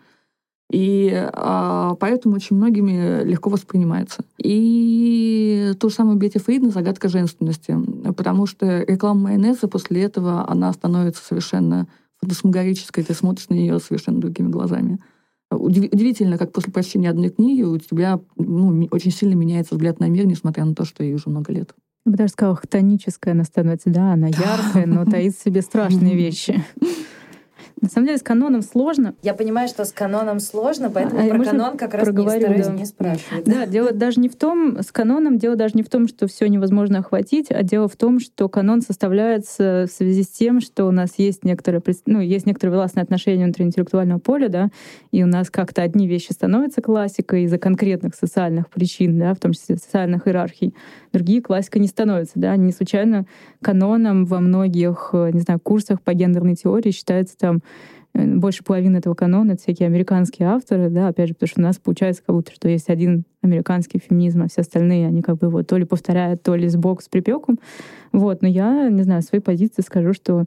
[0.70, 4.24] И а, поэтому очень многими легко воспринимается.
[4.42, 7.76] И то же самое Бетти Фридна «Загадка женственности»,
[8.16, 11.86] потому что реклама майонеза после этого, она становится совершенно
[12.20, 14.98] фантасмагорическая, ты смотришь на нее совершенно другими глазами.
[15.50, 20.26] Удивительно, как после прочтения одной книги у тебя ну, очень сильно меняется взгляд на мир,
[20.26, 21.72] несмотря на то, что ей уже много лет.
[22.04, 23.90] Я бы даже сказала, хтоническая она становится.
[23.90, 26.64] Да, она яркая, но таит в себе страшные вещи.
[27.78, 29.14] На самом деле с каноном сложно.
[29.22, 32.72] Я понимаю, что с каноном сложно, поэтому а, про канон как раз не стараюсь да.
[32.72, 33.44] не спрашивать.
[33.44, 36.48] Да, дело даже не в том, с каноном дело даже не в том, что все
[36.48, 40.90] невозможно охватить, а дело в том, что канон составляется в связи с тем, что у
[40.90, 44.70] нас есть некоторые, ну, есть некоторые властные отношения внутри интеллектуального поля, да,
[45.10, 49.52] и у нас как-то одни вещи становятся классикой из-за конкретных социальных причин, да, в том
[49.52, 50.74] числе социальных иерархий,
[51.12, 53.26] другие классикой не становятся, да, не случайно
[53.60, 57.65] каноном во многих, не знаю, курсах по гендерной теории считается там Э,
[58.16, 61.76] больше половины этого канона— это всякие американские авторы, да, опять же, потому что у нас
[61.76, 65.62] получается как будто, что есть один американский феминизм, а все остальные, они как бы его
[65.62, 67.58] то ли повторяют, то ли сбоку с припеком.
[68.12, 70.44] Вот, но я, не знаю, своей позиции скажу, что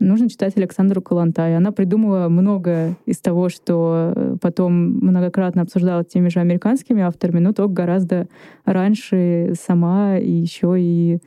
[0.00, 1.56] нужно читать Александру Калантай.
[1.56, 7.52] Она придумала много из того, что э, потом многократно обсуждала теми же американскими авторами, но
[7.52, 8.26] только гораздо
[8.64, 11.18] раньше сама и еще и,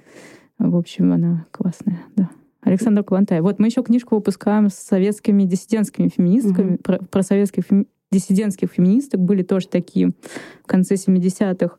[0.59, 2.29] в общем, она классная, да.
[2.65, 3.41] Александр Калантай.
[3.41, 6.73] Вот мы еще книжку выпускаем с советскими диссидентскими феминистками.
[6.73, 6.83] Mm-hmm.
[6.83, 7.85] Про, про советских феми...
[8.11, 10.09] диссидентских феминисток были тоже такие
[10.63, 11.77] в конце 70-х,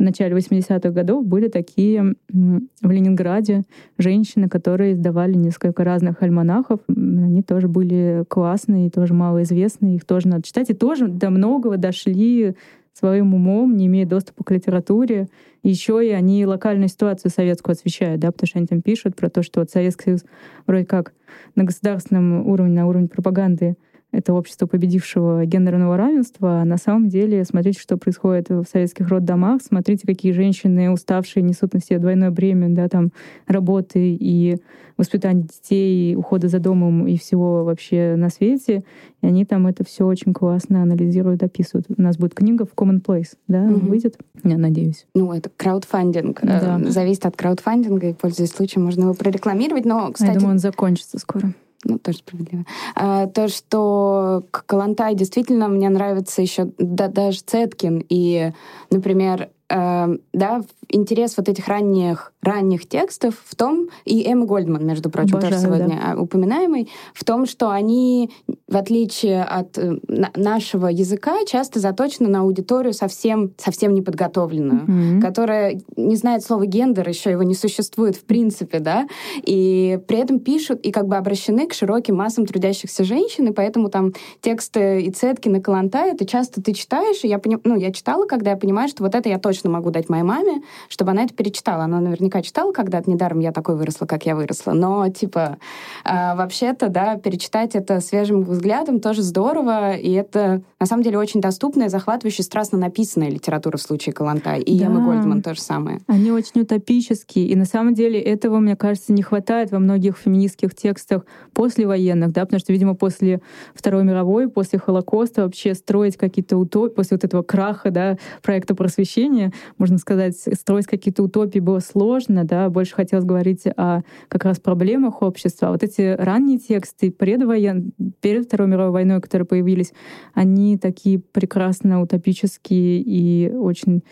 [0.00, 3.64] в начале 80-х годов были такие в Ленинграде
[3.98, 6.80] женщины, которые издавали несколько разных альманахов.
[6.88, 10.70] Они тоже были классные, тоже малоизвестные, их тоже надо читать.
[10.70, 12.56] И тоже до многого дошли
[13.00, 15.28] своим умом, не имея доступа к литературе.
[15.62, 19.42] Еще и они локальную ситуацию советскую освещают, да, потому что они там пишут про то,
[19.42, 20.24] что вот Советский Союз
[20.66, 21.12] вроде как
[21.54, 23.76] на государственном уровне, на уровне пропаганды
[24.12, 29.62] это общество победившего гендерного равенства, а на самом деле смотрите, что происходит в советских роддомах,
[29.62, 33.12] смотрите, какие женщины уставшие несут на себе двойное бремя, да, там,
[33.46, 34.56] работы и
[34.96, 38.84] воспитания детей, и ухода за домом и всего вообще на свете.
[39.22, 41.86] И они там это все очень классно анализируют, описывают.
[41.96, 43.86] У нас будет книга в Commonplace, да, угу.
[43.86, 45.06] выйдет, я надеюсь.
[45.14, 46.40] Ну, это краудфандинг.
[46.42, 46.80] Да.
[46.80, 50.32] Э, зависит от краудфандинга, и, пользуясь случаем, можно его прорекламировать, но, кстати...
[50.32, 51.54] Я думаю, он закончится скоро
[51.84, 52.64] ну, тоже справедливо.
[52.94, 58.04] А, то, что Калантай действительно мне нравится еще да, даже Цеткин.
[58.08, 58.52] И,
[58.90, 65.10] например, э, да, интерес вот этих ранних, ранних текстов в том, и Эмма Гольдман, между
[65.10, 66.20] прочим, Обожаю, тоже сегодня да.
[66.20, 68.30] упоминаемый, в том, что они,
[68.68, 69.98] в отличие от э,
[70.34, 75.20] нашего языка, часто заточены на аудиторию совсем, совсем неподготовленную, mm-hmm.
[75.20, 79.06] которая не знает слова гендер, еще его не существует в принципе, да,
[79.36, 83.88] и при этом пишут и как бы обращены к широким массам трудящихся женщин, и поэтому
[83.88, 87.60] там тексты и цетки на Каланта, это часто ты читаешь, и я, поним...
[87.64, 90.62] ну, я читала, когда я понимаю, что вот это я точно могу дать моей маме,
[90.88, 91.84] чтобы она это перечитала.
[91.84, 94.72] Она наверняка читала когда-то, недаром я такой выросла, как я выросла.
[94.72, 95.58] Но, типа,
[96.04, 101.40] э, вообще-то, да, перечитать это свежим взглядом тоже здорово, и это, на самом деле, очень
[101.40, 104.54] доступная, захватывающая, страстно написанная литература в случае Каланта.
[104.54, 104.86] И да.
[104.86, 106.00] Эммы Гольдман тоже самое.
[106.06, 110.74] Они очень утопические, и на самом деле этого, мне кажется, не хватает во многих феминистских
[110.74, 113.40] текстах послевоенных, да, потому что, видимо, после
[113.74, 119.49] Второй мировой, после Холокоста вообще строить какие-то утопии, после вот этого краха, да, проекта просвещения,
[119.78, 125.22] можно сказать, строить какие-то утопии было сложно, да, больше хотелось говорить о как раз проблемах
[125.22, 125.68] общества.
[125.68, 127.92] А вот эти ранние тексты предвоен...
[128.20, 129.92] перед Второй мировой войной, которые появились,
[130.34, 134.02] они такие прекрасно утопические и очень,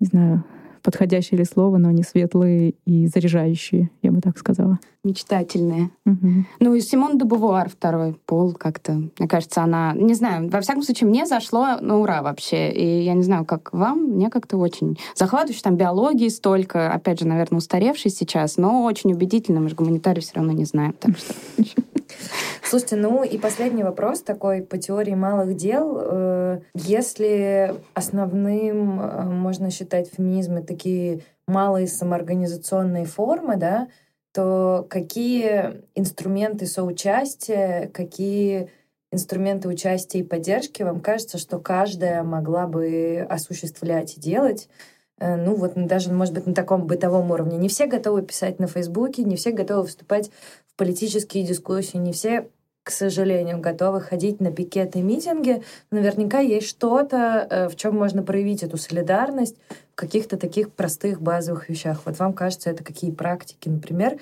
[0.00, 0.44] не знаю,
[0.84, 4.78] подходящее ли слово, но они светлые и заряжающие, я бы так сказала.
[5.02, 5.90] Мечтательные.
[6.06, 6.28] Угу.
[6.60, 8.92] Ну и Симон де Бувуар второй пол как-то.
[9.18, 9.92] Мне кажется, она...
[9.94, 12.70] Не знаю, во всяком случае, мне зашло на ура вообще.
[12.70, 15.62] И я не знаю, как вам, мне как-то очень захватывающе.
[15.62, 19.60] Там биологии столько, опять же, наверное, устаревший сейчас, но очень убедительно.
[19.60, 20.94] Мы же гуманитарии все равно не знаем.
[20.98, 21.34] Так что...
[22.62, 25.98] Слушайте, ну и последний вопрос такой по теории малых дел.
[26.00, 33.88] Э, если основным э, можно считать феминизм такие малые самоорганизационные формы, да,
[34.32, 38.70] то какие инструменты соучастия, какие
[39.12, 44.68] инструменты участия и поддержки вам кажется, что каждая могла бы осуществлять и делать?
[45.20, 47.56] Э, ну вот даже, может быть, на таком бытовом уровне.
[47.56, 50.30] Не все готовы писать на Фейсбуке, не все готовы вступать
[50.66, 52.48] в политические дискуссии, не все
[52.84, 58.22] к сожалению, готовы ходить на пикеты и митинги, наверняка есть что-то, э, в чем можно
[58.22, 59.56] проявить эту солидарность
[59.94, 62.02] каких-то таких простых базовых вещах.
[62.04, 64.18] Вот вам кажется, это какие практики, например?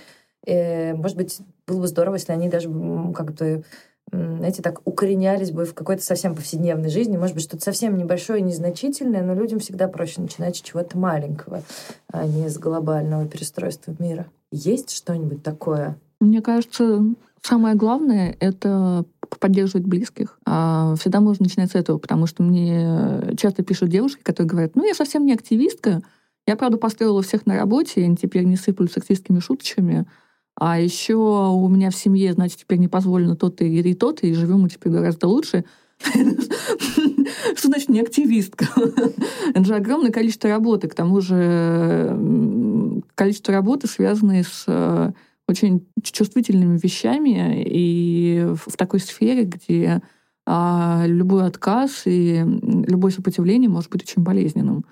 [0.47, 2.69] Э, может быть, было бы здорово, если они даже
[3.15, 3.65] как бы
[4.11, 7.17] знаете, так укоренялись бы в какой-то совсем повседневной жизни.
[7.17, 11.63] Может быть, что-то совсем небольшое и незначительное, но людям всегда проще начинать с чего-то маленького,
[12.13, 14.27] а не с глобального перестройства мира.
[14.51, 15.97] Есть что-нибудь такое?
[16.21, 17.03] Мне кажется,
[17.43, 19.05] Самое главное— это
[19.39, 20.39] поддерживать близких.
[20.47, 24.87] А всегда можно начинать с этого, потому что мне часто пишут девушки, которые говорят, ну,
[24.87, 26.03] я совсем не активистка,
[26.47, 30.07] я, правда, построила всех на работе, и они теперь не сыплют сексистскими шуточками,
[30.55, 34.61] а еще у меня в семье, значит, теперь не позволено то-то и то-то, и живем
[34.61, 35.65] мы теперь гораздо лучше.
[37.57, 38.67] Что значит не активистка?
[39.55, 40.89] Это же огромное количество работы.
[40.89, 42.17] К тому же
[43.15, 45.13] количество работы, связанное с э,
[45.53, 50.03] очень чувствительными вещами и в такой сфере, где
[50.47, 54.85] а, любой отказ и любое сопротивление может быть очень болезненным.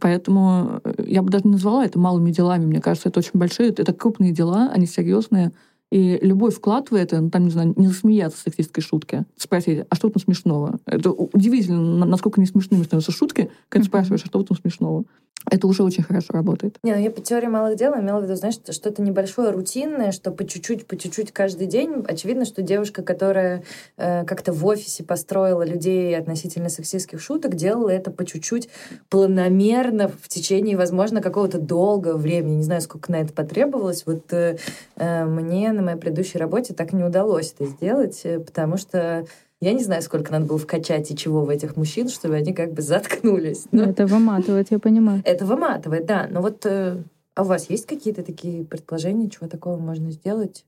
[0.00, 2.64] Поэтому э, я бы даже не назвала это малыми делами.
[2.64, 5.52] Мне кажется, это очень большие, это крупные дела, они серьезные.
[5.94, 9.86] И любой вклад в это, ну, там, не знаю, не засмеяться с сексистской шутки, спросить,
[9.88, 10.80] а что там смешного?
[10.86, 15.04] Это удивительно, насколько не смешными становятся шутки, когда спрашиваешь, а что там смешного?
[15.50, 16.78] это уже очень хорошо работает.
[16.82, 20.10] Не, ну я по теории малых дел имела в виду, знаешь, что что-то небольшое, рутинное,
[20.10, 22.04] что по чуть-чуть, по чуть-чуть каждый день.
[22.08, 23.62] Очевидно, что девушка, которая
[23.96, 28.68] э, как-то в офисе построила людей относительно сексистских шуток, делала это по чуть-чуть
[29.10, 32.56] планомерно в течение, возможно, какого-то долгого времени.
[32.56, 34.04] Не знаю, сколько на это потребовалось.
[34.06, 34.56] Вот э,
[34.96, 39.26] э мне моей предыдущей работе так не удалось это сделать, э, потому что
[39.60, 42.72] я не знаю, сколько надо было вкачать и чего в этих мужчин, чтобы они как
[42.72, 43.66] бы заткнулись.
[43.72, 43.84] Но...
[43.84, 45.22] Ну, это выматывает, я понимаю.
[45.24, 46.26] Это выматывает, да.
[46.30, 47.02] Но вот э,
[47.34, 50.64] а у вас есть какие-то такие предположения, чего такого можно сделать?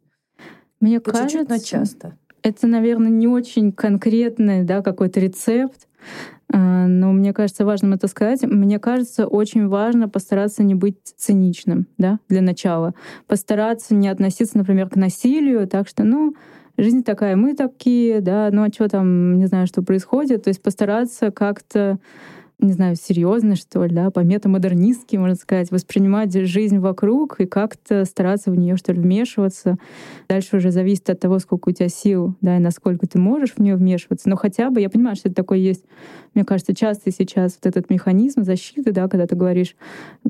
[0.81, 2.19] Мне По кажется, чуть-чуть, но часто.
[2.43, 5.89] Это, наверное, не очень конкретный да, какой-то рецепт,
[6.49, 8.43] но мне кажется важным это сказать.
[8.43, 12.95] Мне кажется, очень важно постараться не быть циничным, да, для начала.
[13.27, 16.35] Постараться не относиться, например, к насилию, так что, ну,
[16.79, 20.45] жизнь такая, мы такие, да, ну а что там, не знаю, что происходит.
[20.45, 21.99] То есть постараться как-то
[22.59, 28.05] не знаю, серьезно, что ли, да, по метамодернистски, можно сказать, воспринимать жизнь вокруг и как-то
[28.07, 29.77] стараться в нее, что ли, вмешиваться.
[30.27, 33.59] Дальше уже зависит от того, сколько у тебя сил, да, и насколько ты можешь в
[33.59, 34.31] нее вмешиваться.
[34.31, 35.85] Но хотя бы, я понимаю, что это такое есть,
[36.33, 39.77] мне кажется, часто сейчас вот этот механизм защиты, да, когда ты говоришь,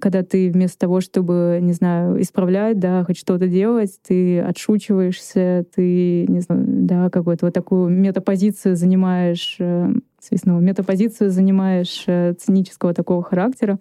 [0.00, 6.26] когда ты вместо того, чтобы, не знаю, исправлять, да, хоть что-то делать, ты отшучиваешься, ты,
[6.26, 9.58] не знаю, да, какую-то вот такую метапозицию занимаешь
[10.30, 13.78] естественно, метапозицию занимаешь э, цинического такого характера,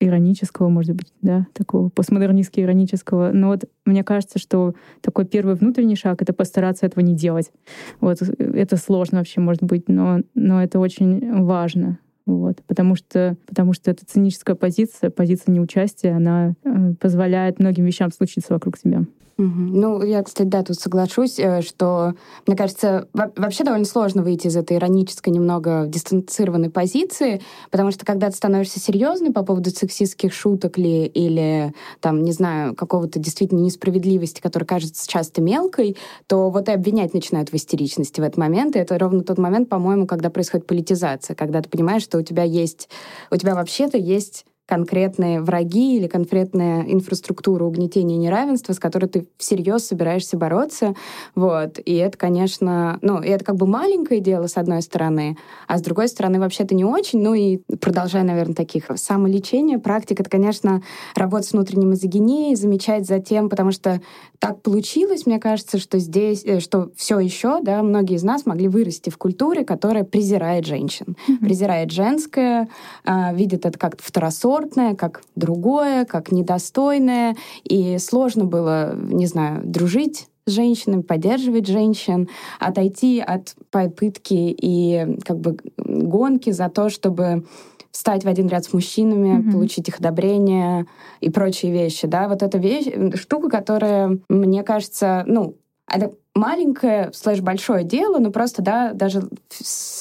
[0.00, 3.32] иронического, может быть, да, такого постмодернистски иронического.
[3.32, 7.52] Но вот мне кажется, что такой первый внутренний шаг— это постараться этого не делать.
[8.00, 11.98] Вот это сложно вообще, может быть, но, но это очень важно.
[12.26, 18.12] Вот, потому что, потому что эта циническая позиция, позиция неучастия, она э, позволяет многим вещам
[18.12, 19.04] случиться вокруг себя.
[19.42, 22.14] Ну, я, кстати, да, тут соглашусь, э, что,
[22.46, 28.28] мне кажется, вообще довольно сложно выйти из этой иронической, немного дистанцированной позиции, потому что когда
[28.28, 34.40] ты становишься серьезной по поводу сексистских шуток ли, или, там, не знаю, какого-то действительно несправедливости,
[34.40, 38.76] которая кажется часто мелкой, то вот и обвинять начинают в истеричности в этот момент.
[38.76, 42.42] И это ровно тот момент, по-моему, когда происходит политизация, когда ты понимаешь, что у тебя
[42.42, 42.88] есть,
[43.30, 49.26] у тебя вообще-то есть конкретные враги или конкретная инфраструктура угнетения и неравенства, с которой ты
[49.36, 50.94] всерьез собираешься бороться.
[51.34, 51.80] Вот.
[51.84, 56.06] И это, конечно, ну, это как бы маленькое дело, с одной стороны, а с другой
[56.06, 57.20] стороны, вообще-то не очень.
[57.20, 60.82] Ну и продолжая, наверное, таких самолечение, практика, это, конечно,
[61.16, 64.00] работа с внутренней мизогинией, замечать за тем, потому что
[64.38, 68.68] так получилось, мне кажется, что здесь, э, что все еще, да, многие из нас могли
[68.68, 71.38] вырасти в культуре, которая презирает женщин, mm-hmm.
[71.38, 72.68] презирает женское,
[73.04, 77.36] э, видит это как второсортное, комфортное, как другое, как недостойное.
[77.64, 85.38] И сложно было, не знаю, дружить с женщинами, поддерживать женщин, отойти от попытки и как
[85.38, 87.46] бы гонки за то, чтобы
[87.90, 89.52] встать в один ряд с мужчинами, mm-hmm.
[89.52, 90.86] получить их одобрение
[91.20, 92.86] и прочие вещи, да, вот эта вещь,
[93.16, 95.56] штука, которая, мне кажется, ну,
[95.92, 99.22] это маленькое слэш большое дело, но просто, да, даже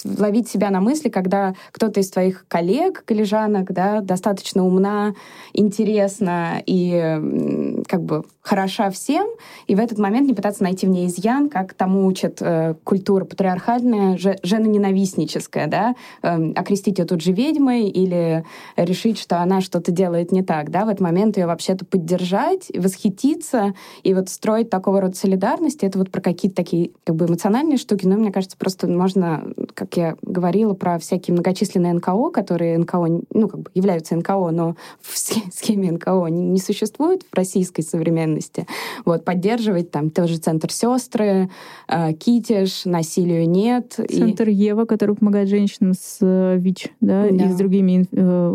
[0.06, 5.14] ловить себя на мысли, когда кто-то из твоих коллег, коллежанок, да, достаточно умна,
[5.54, 9.28] интересна и как бы хороша всем,
[9.68, 13.26] и в этот момент не пытаться найти в ней изъян, как тому учат э, культура
[13.26, 18.44] патриархальная, женоненавистническая, да, э, окрестить ее тут же ведьмой или
[18.76, 23.74] решить, что она что-то делает не так, да, в этот момент ее вообще-то поддержать, восхититься
[24.04, 28.06] и вот строить такого рода солидарность, это вот про какие-то такие как бы эмоциональные штуки,
[28.06, 33.48] но мне кажется, просто можно, как я говорила, про всякие многочисленные НКО, которые НКО, ну,
[33.48, 35.18] как бы являются НКО, но в
[35.54, 38.68] схеме НКО не, не существуют в российской современности.
[39.06, 41.50] Вот, поддерживать там тоже Центр сестры,
[41.88, 44.00] э, Китиш, насилию нет.
[44.10, 44.54] Центр и...
[44.54, 47.46] Ева, который помогает женщинам с э, ВИЧ, да, да.
[47.46, 48.50] и с другими э,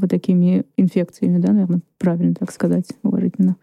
[0.00, 3.56] вот такими инфекциями, да, наверное, правильно так сказать, уважительно.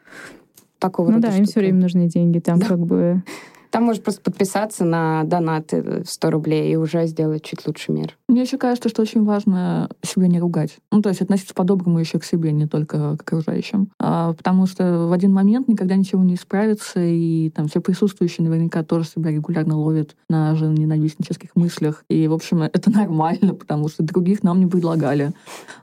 [0.80, 1.40] Такого ну да, штуки.
[1.40, 2.68] им все время нужны деньги, там да.
[2.68, 3.24] как бы
[3.72, 8.18] Там можешь просто подписаться на донаты 100 рублей и уже сделать чуть лучше мир.
[8.28, 10.78] Мне еще кажется, что очень важно себя не ругать.
[10.92, 13.90] Ну, то есть относиться по-доброму еще к себе, не только к окружающим.
[14.00, 18.84] А, потому что в один момент никогда ничего не исправится, и там все присутствующие наверняка
[18.84, 22.04] тоже себя регулярно ловят на ненавистнических мыслях.
[22.10, 25.32] И, в общем, это нормально, потому что других нам не предлагали.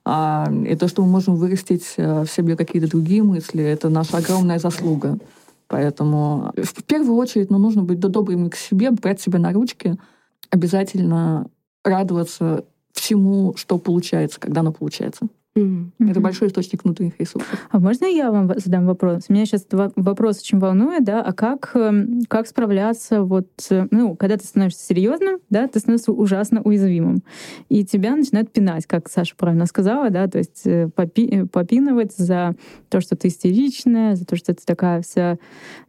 [0.04, 4.18] А, и то, что мы можем вырастить э, в себе какие-то другие мысли, это наша
[4.18, 5.18] огромная заслуга.
[5.66, 9.96] Поэтому в первую очередь ну, нужно быть добрым к себе, брать себя на ручки,
[10.50, 11.48] обязательно
[11.82, 15.26] радоваться всему, что получается, когда оно получается.
[15.56, 16.10] Mm-hmm.
[16.10, 17.68] Это большой источник внутренних ресурсов.
[17.70, 19.28] А можно я вам задам вопрос?
[19.28, 24.36] Меня сейчас вопрос очень волнует, да, а как, эм, как справляться вот, э, ну, когда
[24.36, 27.22] ты становишься серьезным, да, ты становишься ужасно уязвимым,
[27.68, 32.16] и тебя начинают пинать, как Саша правильно сказала, да, то есть э, попи э, попинывать
[32.16, 32.56] за
[32.88, 35.38] то, что ты истеричная, за то, что ты такая вся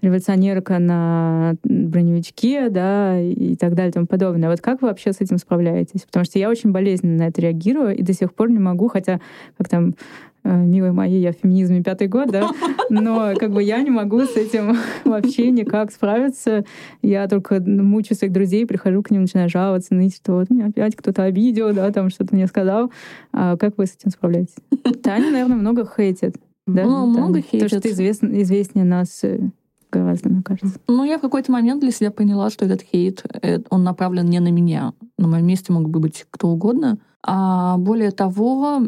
[0.03, 4.49] революционерка на броневичке, да, и так далее и тому подобное.
[4.49, 6.03] Вот как вы вообще с этим справляетесь?
[6.03, 9.19] Потому что я очень болезненно на это реагирую, и до сих пор не могу, хотя
[9.57, 9.95] как там
[10.43, 12.49] э, милые мои, я в феминизме пятый год, да,
[12.89, 16.65] но как бы я не могу с этим вообще никак справиться.
[17.01, 20.95] Я только мучаю своих друзей, прихожу к ним, начинаю жаловаться, ныть, что вот меня опять
[20.95, 22.91] кто-то обидел, да, там что-то мне сказал.
[23.31, 24.55] А как вы с этим справляетесь?
[25.03, 26.35] Таня, наверное, много хейтит.
[26.67, 27.61] Да, ну, много хейтит.
[27.61, 29.39] То, что ты известн, известнее нас э,
[29.91, 30.79] гораздо, мне кажется.
[30.87, 34.39] Ну, я в какой-то момент для себя поняла, что этот хейт, э, он направлен не
[34.39, 34.93] на меня.
[35.19, 36.97] На моем месте мог бы быть кто угодно—
[37.27, 38.83] а более того,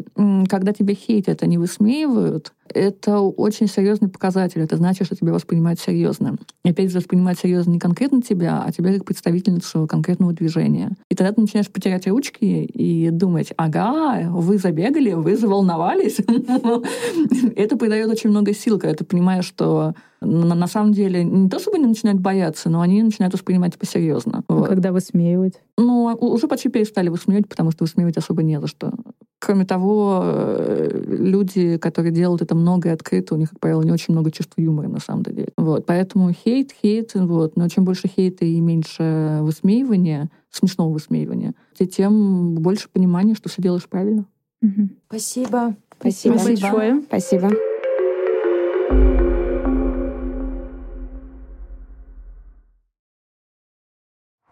[0.48, 4.60] когда тебя хейтят, они высмеивают, это очень серьезный показатель.
[4.60, 6.36] Это значит, что тебя воспринимают серьезно.
[6.64, 10.92] И опять же, воспринимают серьезно не конкретно тебя, а тебя как представительницу конкретного движения.
[11.10, 16.18] И тогда ты начинаешь потерять ручки и думать, ага, вы забегали, вы заволновались.
[17.56, 21.76] Это придает очень много сил, когда ты понимаешь, что на самом деле не то, чтобы
[21.76, 24.42] они начинают бояться, но они начинают воспринимать это серьезно.
[24.48, 25.54] А когда высмеивают?
[25.76, 28.92] Ну, уже почти перестали высмеивать, потому что высмеивать особо не за что.
[29.40, 33.92] Кроме того, э, люди, которые делают это много и открыто, у них, как правило, не
[33.92, 35.48] очень много чувства юмора на самом деле.
[35.56, 35.86] Вот.
[35.86, 37.56] Поэтому хейт, хейт, вот.
[37.56, 43.88] но чем больше хейта и меньше высмеивания, смешного высмеивания, тем больше понимания, что все делаешь
[43.88, 44.26] правильно.
[44.62, 44.88] Угу.
[45.08, 45.76] Спасибо.
[45.98, 46.34] Спасибо.
[46.34, 47.02] Спасибо большое.
[47.02, 47.50] Спасибо.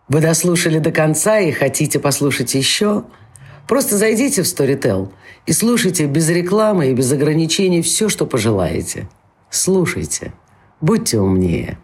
[0.09, 3.05] Вы дослушали до конца и хотите послушать еще?
[3.67, 5.11] Просто зайдите в Storytel
[5.47, 9.09] и слушайте без рекламы и без ограничений все, что пожелаете.
[9.49, 10.33] Слушайте.
[10.81, 11.79] Будьте умнее.